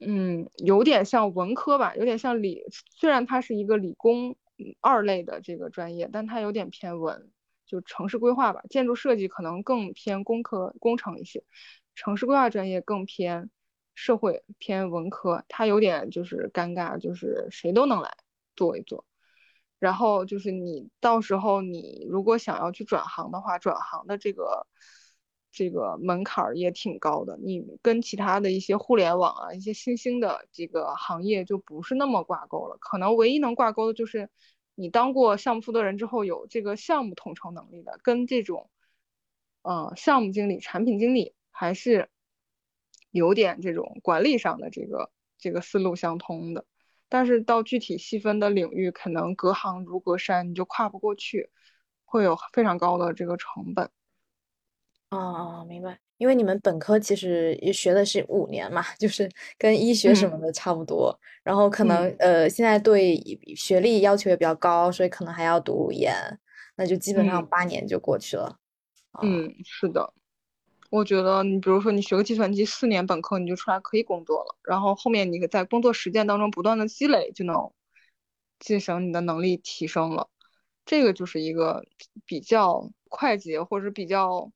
[0.00, 4.34] 嗯，有点像文科吧，有点像理，虽然它是一个理工。
[4.80, 7.30] 二类的这个专业，但它有点偏文，
[7.66, 11.42] 就城市规划吧，建筑设计可能更偏工科工程一些，
[11.94, 13.50] 城市规划专业更偏
[13.94, 18.16] 社会偏文科，它有点就是尴尬，就是谁都能来
[18.54, 19.04] 做一做，
[19.78, 24.66] 然后就是你到时候你如果想要去转行的话，转行的这个
[25.56, 34.28] 这个门槛也挺高的，你跟其他的一些互联网啊一些新兴的这个行业就不是那么挂钩了，可能唯一能挂钩的就是。
[34.78, 38.68] 你当过项目负责人之后，有这个项目统筹能力的，跟这种，
[39.62, 42.10] 呃，项目经理、产品经理还是
[43.10, 46.66] 有点这种管理上的这个这个思路相通的。
[47.08, 51.48] 但是到具体细分的领域，可能隔行如隔山，你就跨不过去，
[52.04, 53.90] 会有非常高的这个成本。
[55.10, 55.98] 哦哦，明白。
[56.18, 61.16] 因为你们本科其实也学的是五年嘛， 就是跟医学什么的差不多。
[61.42, 63.16] 然后可能呃，现在对
[63.54, 66.14] 学历要求也比较高，所以可能还要读研，
[66.76, 68.58] 那就基本上八年就过去了。
[69.22, 70.12] 嗯，是的。
[70.88, 74.56] 我觉得你比如说你学个计算机四年本科，你就出来可以工作了。
[74.62, 77.70] 然后后面你在工作实践当中不断的积累，就能
[78.58, 80.30] 进行你的能力提升了。
[80.86, 81.84] 这个就是一个
[82.24, 84.50] 比较快捷或者比较。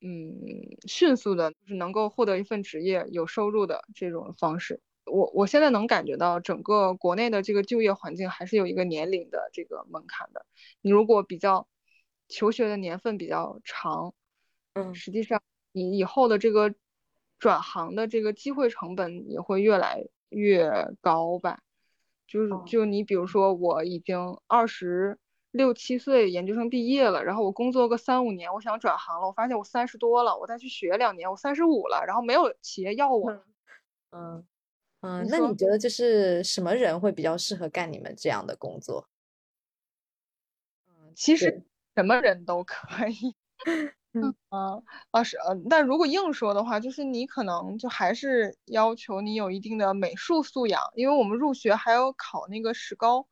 [0.00, 4.80] 嗯，迅速的，就是能够获得一份职业有收入的这种方式。
[5.04, 10.44] 我我现在能感觉到整个国内的这个就业环境还是有一个年龄的这个门槛的。
[10.82, 11.66] 你如果比较
[12.28, 14.14] 求学的年份比较长，
[14.74, 15.42] 嗯，实际上
[15.72, 16.74] 你以后的这个
[17.38, 20.70] 转行的这个机会成本也会越来越
[21.00, 21.60] 高吧。
[22.26, 25.18] 就是就你比如说我已经二十。
[25.56, 29.26] 六七岁研究生毕业了，然后我工作个三五年，我想转行了。
[29.26, 33.30] 我发现我三十多了，我再去学两年，我三十五了，然后没有企业要我。
[34.10, 34.46] 嗯
[35.00, 39.08] 嗯，那你觉得就是什么人会比较适合干你们这样的工作？
[40.86, 43.34] 嗯，其实什么人都可以。
[44.12, 53.26] 嗯啊是呃，但如果硬说的话，就是你可能就还是要求你有一定的美术素养，因为我们入学还要考那个石膏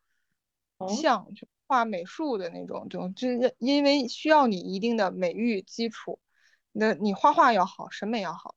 [0.89, 1.47] 像就。
[1.67, 6.21] 画美术的那种，就就是因为需要你一定的美育基础，
[6.73, 8.55] 那你画画要好，审美要好，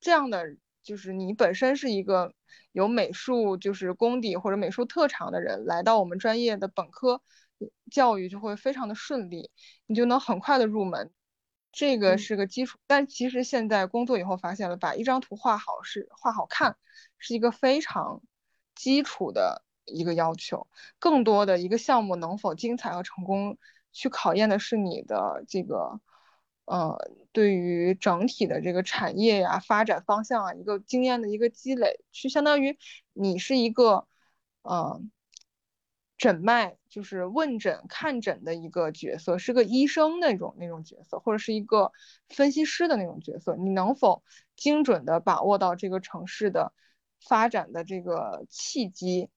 [0.00, 2.34] 这样的就是你本身是一个
[2.72, 7.22] 有美术就是功底或者美术特长的人，来到我们专业的本科
[7.90, 9.50] 教育就会非常的顺利，
[9.86, 11.12] 你就能很快的入门，
[11.72, 12.78] 这个是个基础。
[12.86, 16.76] 但其实现在工作以后发现了，把一张图画好是画好看，
[17.18, 18.22] 是一个非常
[18.74, 19.64] 基础的。
[19.88, 20.66] 一个要求，
[20.98, 23.58] 更多的一个项目能否精彩和成功，
[23.92, 26.00] 去考验的是你的这个，
[26.64, 26.96] 呃，
[27.32, 32.78] 对于整体的这个产业呀、发展方向啊，一个经验的一个积累，去相当于
[33.12, 34.06] 你是一个，
[34.62, 35.00] 呃，
[36.16, 41.92] 诊脉，就是问诊看诊的一个角色，是个医生那种那种角色，或者是一个
[42.28, 44.22] 分析师的那种角色，你能否
[44.56, 46.72] 精准的把握到这个城市的
[47.20, 49.30] 发展的这个契机？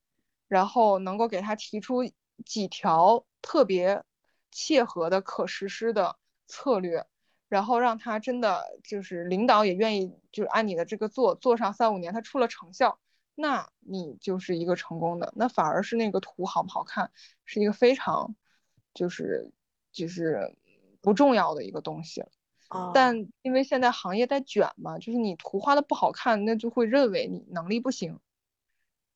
[0.52, 2.04] 然后能够给他提出
[2.45, 4.04] 几条特别
[4.52, 7.06] 切合的可实施的策略，
[7.47, 12.99] 然后让他真的就是领导也愿意就是按你的这个做做上三五年，他出了成效，
[13.34, 15.32] 那你就是一个成功的。
[15.38, 17.14] 那反而是那个图好不好看
[17.45, 18.36] 是一个非常
[18.93, 19.49] 就是
[19.93, 20.54] 就是
[20.99, 22.26] 不重要的一个东西。
[22.93, 28.20] 但因为现在行业在卷嘛，就是你图画的不好看，那就会认为你能力不行，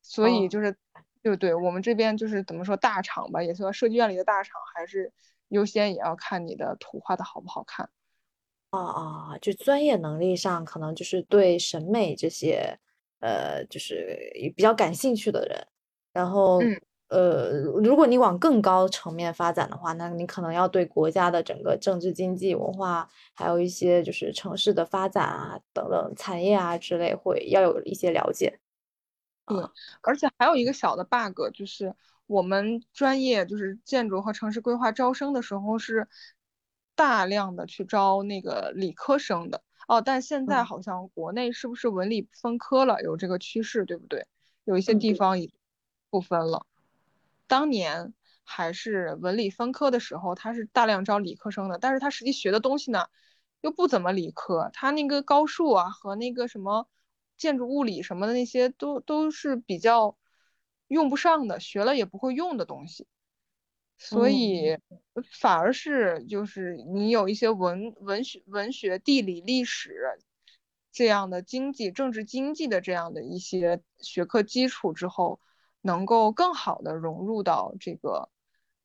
[0.00, 0.78] 所以就是。
[1.26, 5.12] 对对，我们这边就是怎么说大厂吧，也算设计院里的大厂，还是
[5.48, 7.90] 优先也要看你的图画的好不好看。
[8.70, 12.78] 啊啊，就专业能力上，可能就是对审美这些，
[13.18, 14.16] 呃，就是
[14.54, 15.66] 比较感兴趣的人。
[16.12, 16.60] 然后，
[17.08, 17.50] 呃，
[17.82, 28.60] 如果你往更高层面发展的话，那你可能要对国家的整个政治、经济、文化，还有一些就是城市的发展啊等等产业啊之类，会要有一些了解。
[29.46, 29.64] 对，
[30.02, 31.94] 而且还有一个小的 bug，就是
[32.26, 36.08] 我们专业就是建筑和城市规划招生的时候是
[36.94, 43.02] 大量的去招那个理科生的哦，但现在好像国内是不是文理分科了？
[43.02, 44.26] 有这个趋势，对不对？
[44.64, 45.52] 有一些地方已
[46.10, 46.66] 不分了。
[47.46, 53.06] 当年还是文理分科的时候，他是大量招理科生的，但是他实际学的东西呢，
[53.60, 54.70] 又不怎么理科。
[54.72, 56.88] 他那个高数啊和那个什么
[57.36, 60.16] 建筑物理什么的那些，都都是比较
[60.88, 63.06] 用不上的，学了也不会用的东西。
[63.96, 64.78] 所以
[65.40, 70.18] 反而是就是你有一些文文学、文学、地理、历史
[70.92, 75.40] 这样的经济、政治、经济的这样的一些学科基础之后。
[75.82, 78.28] 能够更好的融入到这个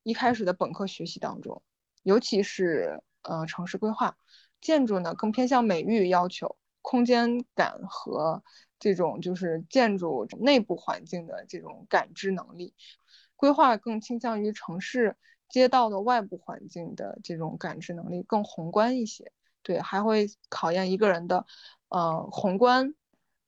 [0.04, 1.60] 一开始的本科学习当中，
[2.04, 4.16] 尤其是呃城市规划、
[4.60, 8.42] 建筑呢，更偏向美育要求、空间感和
[8.78, 12.74] 这种就是建筑内部环境的这种感知能力；
[13.34, 15.16] 规划更倾向于城市
[15.48, 19.32] 街道的外部环境的这种感知能力，更宏观一些。
[19.62, 21.46] 对，还会考验一个人的
[21.88, 22.94] 呃宏观。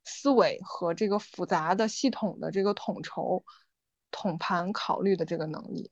[0.07, 3.43] 思维和这个复杂的系统的这个统筹、
[4.11, 5.91] 统盘考虑的这个能力，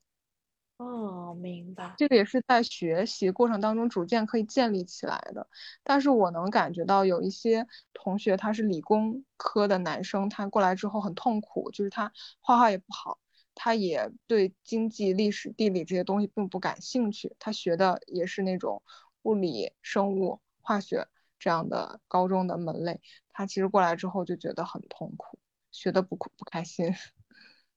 [0.83, 1.93] 哦，明白。
[1.97, 5.47] 这个也是在学习过程当中逐渐可以建立起来的。
[5.83, 12.11] 但是我能感觉到有一些同学他是理工科的男生，他过来之后很痛苦，就是他
[12.41, 13.19] 画画也不好，
[13.55, 18.83] 他也对经济、历史、地理这些东西并不感兴趣，他学的也是那种
[19.23, 21.07] 物理、生物、化学。
[21.39, 23.01] 这样的高中的门类，
[23.33, 25.37] 他其实过来之后就觉得很痛苦，
[25.73, 26.95] 学的不不开心。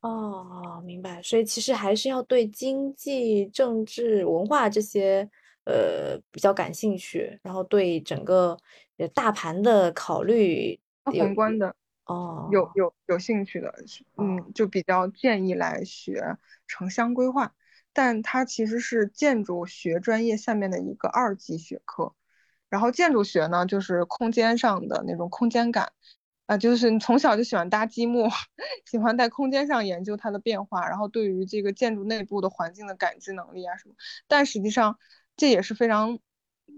[0.06, 1.20] 哦，明白。
[1.22, 5.28] 所以其实还是要对经济、政治、文化这些
[5.64, 8.56] 呃比较感兴趣，然后对整个
[9.12, 13.74] 大盘的考虑、宏观的哦，有有有兴趣的，
[14.16, 16.36] 嗯，就比较建议来学
[16.66, 17.52] 城乡规划，
[17.92, 22.14] 但它其实是建筑学专业下面的一个二级学科。
[22.68, 25.92] 然后建筑学呢，就是空间上的那种空间感，
[26.46, 28.28] 啊，就是你从小就喜欢搭积木，
[28.86, 33.94] 喜欢在空间上研究它的变化，然后对于这个建筑内部的环境的感知能力啊什么。
[34.28, 34.98] 但实际上
[35.36, 36.18] 这也是非常，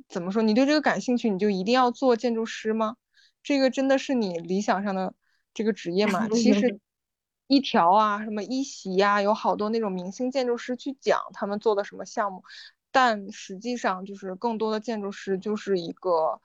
[0.08, 0.42] 怎么说？
[0.42, 2.96] 你对这个感兴趣，你就一定要做建筑师吗？
[3.42, 5.14] 这个真的是你理想上的
[5.52, 6.28] 这个职业吗？
[6.34, 6.80] 其实
[7.46, 12.42] 一条啊，什么一席呀，有好多那种明星建筑师去讲他们做的什么项目。
[12.90, 16.40] 但实际上，就是更多的建筑师就是一个，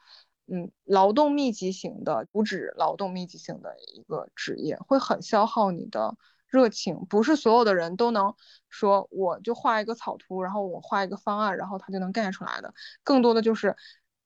[0.48, 6.18] 嗯，劳动密集型的，不止劳动密集型的一个职业，会很消耗你的
[6.48, 7.06] 热情。
[7.10, 8.36] 不是所有的人都能
[8.70, 12.74] 说，我就画一个草图，然后我画一个方案，然后他就能干出来的。
[13.04, 13.76] 更多的就是，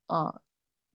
[0.07, 0.41] 嗯，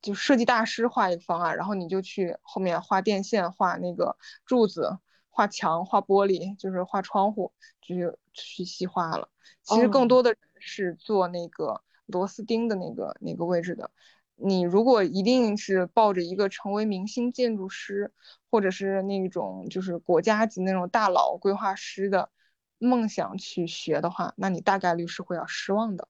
[0.01, 4.99] 就设计大师画一个方案，然后你就去后面画电线、画那个柱子、
[5.31, 9.29] 画墙、画玻璃，就是画窗户，就去细化了。
[9.63, 10.37] 其实更多的。
[10.65, 13.91] 是做那个螺丝钉的那个那个位置的。
[14.35, 18.13] 你如果一定是抱着一个成为明星建筑师，
[18.51, 22.31] 或者是那种就是国家级那种大佬规划师的
[22.79, 26.09] 梦想去学的话，那你大概率是会要失望的。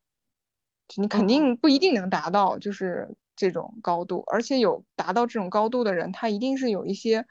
[0.97, 7.27] 你肯定不一定能达到就是这种高度，而且有达到这种高度的人，他一定是有一些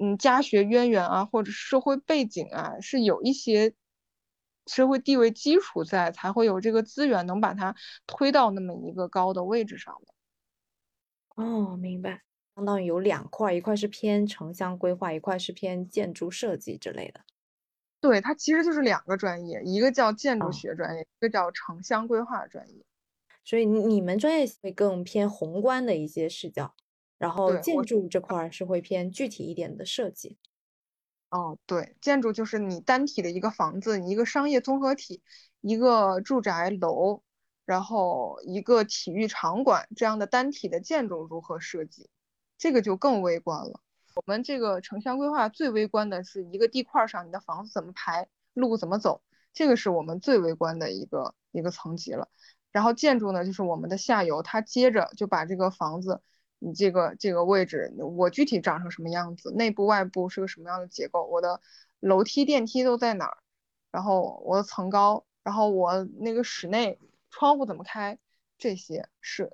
[0.00, 3.74] 嗯家学渊源啊，或者社会背景啊，是有一些。
[4.66, 7.74] 社会地位基础在，才会有这个资源能把它
[8.06, 10.14] 推到那么一个高的位置上的。
[11.42, 12.22] 哦，明白，
[12.54, 17.20] 相当于有两块，一块是偏城乡规划，一块是偏建筑设计之类的。
[18.00, 22.84] 对，它其实就是两个专业，一个叫建筑学专业，一个叫城乡规划专业。
[23.44, 26.74] 所以你们专业会更偏宏观的一些视角，
[27.18, 30.38] 然后建筑这块是会偏具体一点的设计。
[31.30, 35.22] 哦，对，建筑就是你单体的一个房子，你一个商业综合体，
[35.60, 37.22] 一个住宅楼，
[37.64, 42.10] 然后一个体育场馆这样的单体的建筑如何设计，
[42.58, 43.80] 这个就更微观了。
[44.16, 49.22] 我们这个城乡规划最微观的是一个地块上你的房子怎么排，路怎么走，
[49.52, 52.28] 这个是我们最微观的一个一个层级了。
[52.72, 56.22] 然后建筑呢，就是我们的下游，它接着就把这个房子。
[56.60, 59.50] 你这个这个位置，我具体长成什么样子？
[59.52, 61.26] 内部外部是个什么样的结构？
[61.26, 61.60] 我的
[61.98, 63.38] 楼梯电梯都在哪儿？
[63.90, 66.98] 然后我的层高，然后我那个室内
[67.30, 68.16] 窗户怎么开？
[68.56, 69.50] 这些是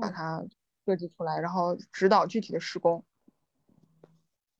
[0.00, 0.42] 把它
[0.86, 3.04] 设计出来，然后指导具体的施工。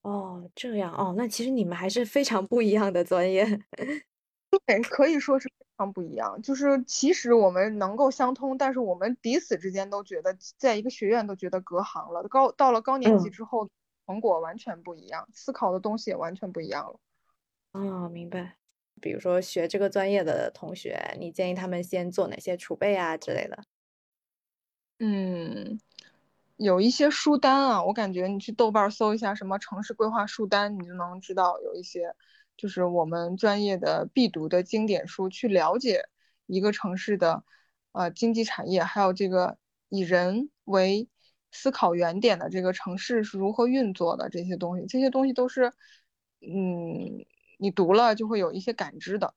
[0.03, 3.47] 哦，这样哦，那其实你们还是非常不一样的专业。
[4.67, 6.41] 对，可以说是非常不一样。
[6.43, 12.23] 就是其实我们能够相通，但是我们彼此之间都觉得，在一个学院都觉得隔行了。
[12.29, 13.69] 高到了高年级之后，
[14.07, 16.99] 成果完全不一样，思考的东西也完全不一样了。
[17.73, 18.57] 哦，明白。
[19.01, 23.65] 比如说学这个专业的同学，你建议他们先做哪些储备啊之类的？
[24.99, 25.81] 嗯。
[26.57, 32.15] 有一些书单啊，我感觉你去豆瓣搜一下什么城市规划书单，你就能知道有一些，
[32.57, 36.05] 就是我们专业的必读的经典书，去了解
[36.47, 37.45] 一个城市的，
[37.93, 41.09] 呃，经济产业，还有这个以人为
[41.51, 45.73] 思考原点的这个城市是如何运作的这些东西，这些东西都是，
[46.41, 47.25] 嗯，
[47.59, 49.35] 你读了就会有一些感知的。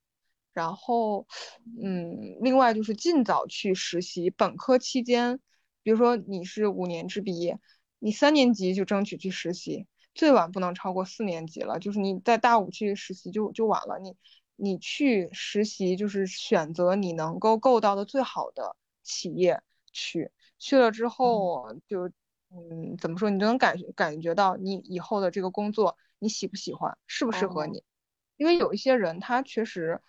[0.53, 1.28] 然后，
[1.84, 5.39] 嗯，另外就是尽早去实习，本科期间。
[5.84, 7.59] 比如说你是五年制毕业，
[7.99, 9.86] 你三年级就争取去实习，
[10.18, 11.80] 最晚不能超过四年级了。
[11.80, 13.99] 就是你在大五去实习就就晚了。
[13.99, 14.18] 你
[14.57, 19.61] 你去实习就是选择你能够够到的最好的企业
[19.93, 22.09] 去，去了之后就
[22.49, 27.84] 嗯怎么说，你就能感感觉到你以后的这个工作你喜不喜欢，适不适合你。
[28.36, 30.01] 因为有一些人他确实，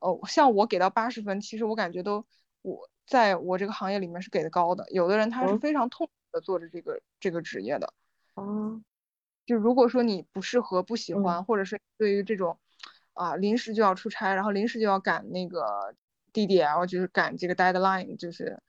[0.00, 2.26] 哦，像我给到八十分，其实我感觉都
[2.60, 2.90] 我。
[3.04, 7.92] 在我这个行业里面是给的高的，有的人他是非常痛苦的做着这个这个职业的。
[8.34, 8.80] 哦，
[9.46, 12.58] 就如果说你不适合、不喜欢，或者是对于这种
[13.12, 15.94] 啊临时就要出差，然后临时就要赶那个
[16.32, 18.62] DDL，就是赶这个 deadline，就是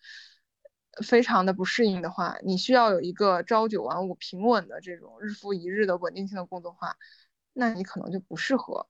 [1.03, 6.97] 非常的不适应的话，你需要有一个朝九晚五、平稳的这种日复一日的稳定性的工作话，
[7.53, 8.87] 那你可能就不适合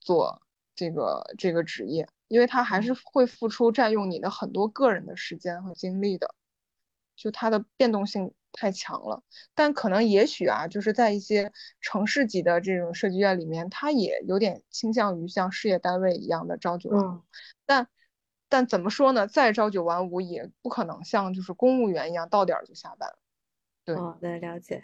[0.00, 0.42] 做
[0.74, 2.08] 这个这个职业。
[2.28, 6.34] 因为它还是会付出占用你的很多个人的时间和精力的，
[7.16, 9.22] 就它的变动性太强了。
[9.54, 17.20] 但可能也许啊，就是在一些城市级的这种设计院里面，它也有点倾向于像事业单位一样的朝九晚五。
[17.66, 17.88] 但
[18.48, 19.26] 但怎么说呢？
[19.26, 23.14] 再朝九晚五也不可能像就是公务员一样到点就下班。
[23.84, 24.82] 对，好的，了解。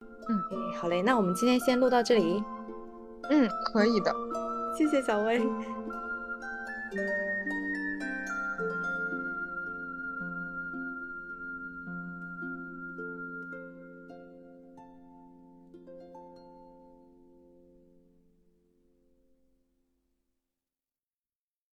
[0.00, 2.42] 嗯，好嘞，那我们今天先录到这里。
[3.30, 4.14] 嗯，可以的。
[4.76, 5.38] 谢谢小薇。
[5.38, 7.27] You.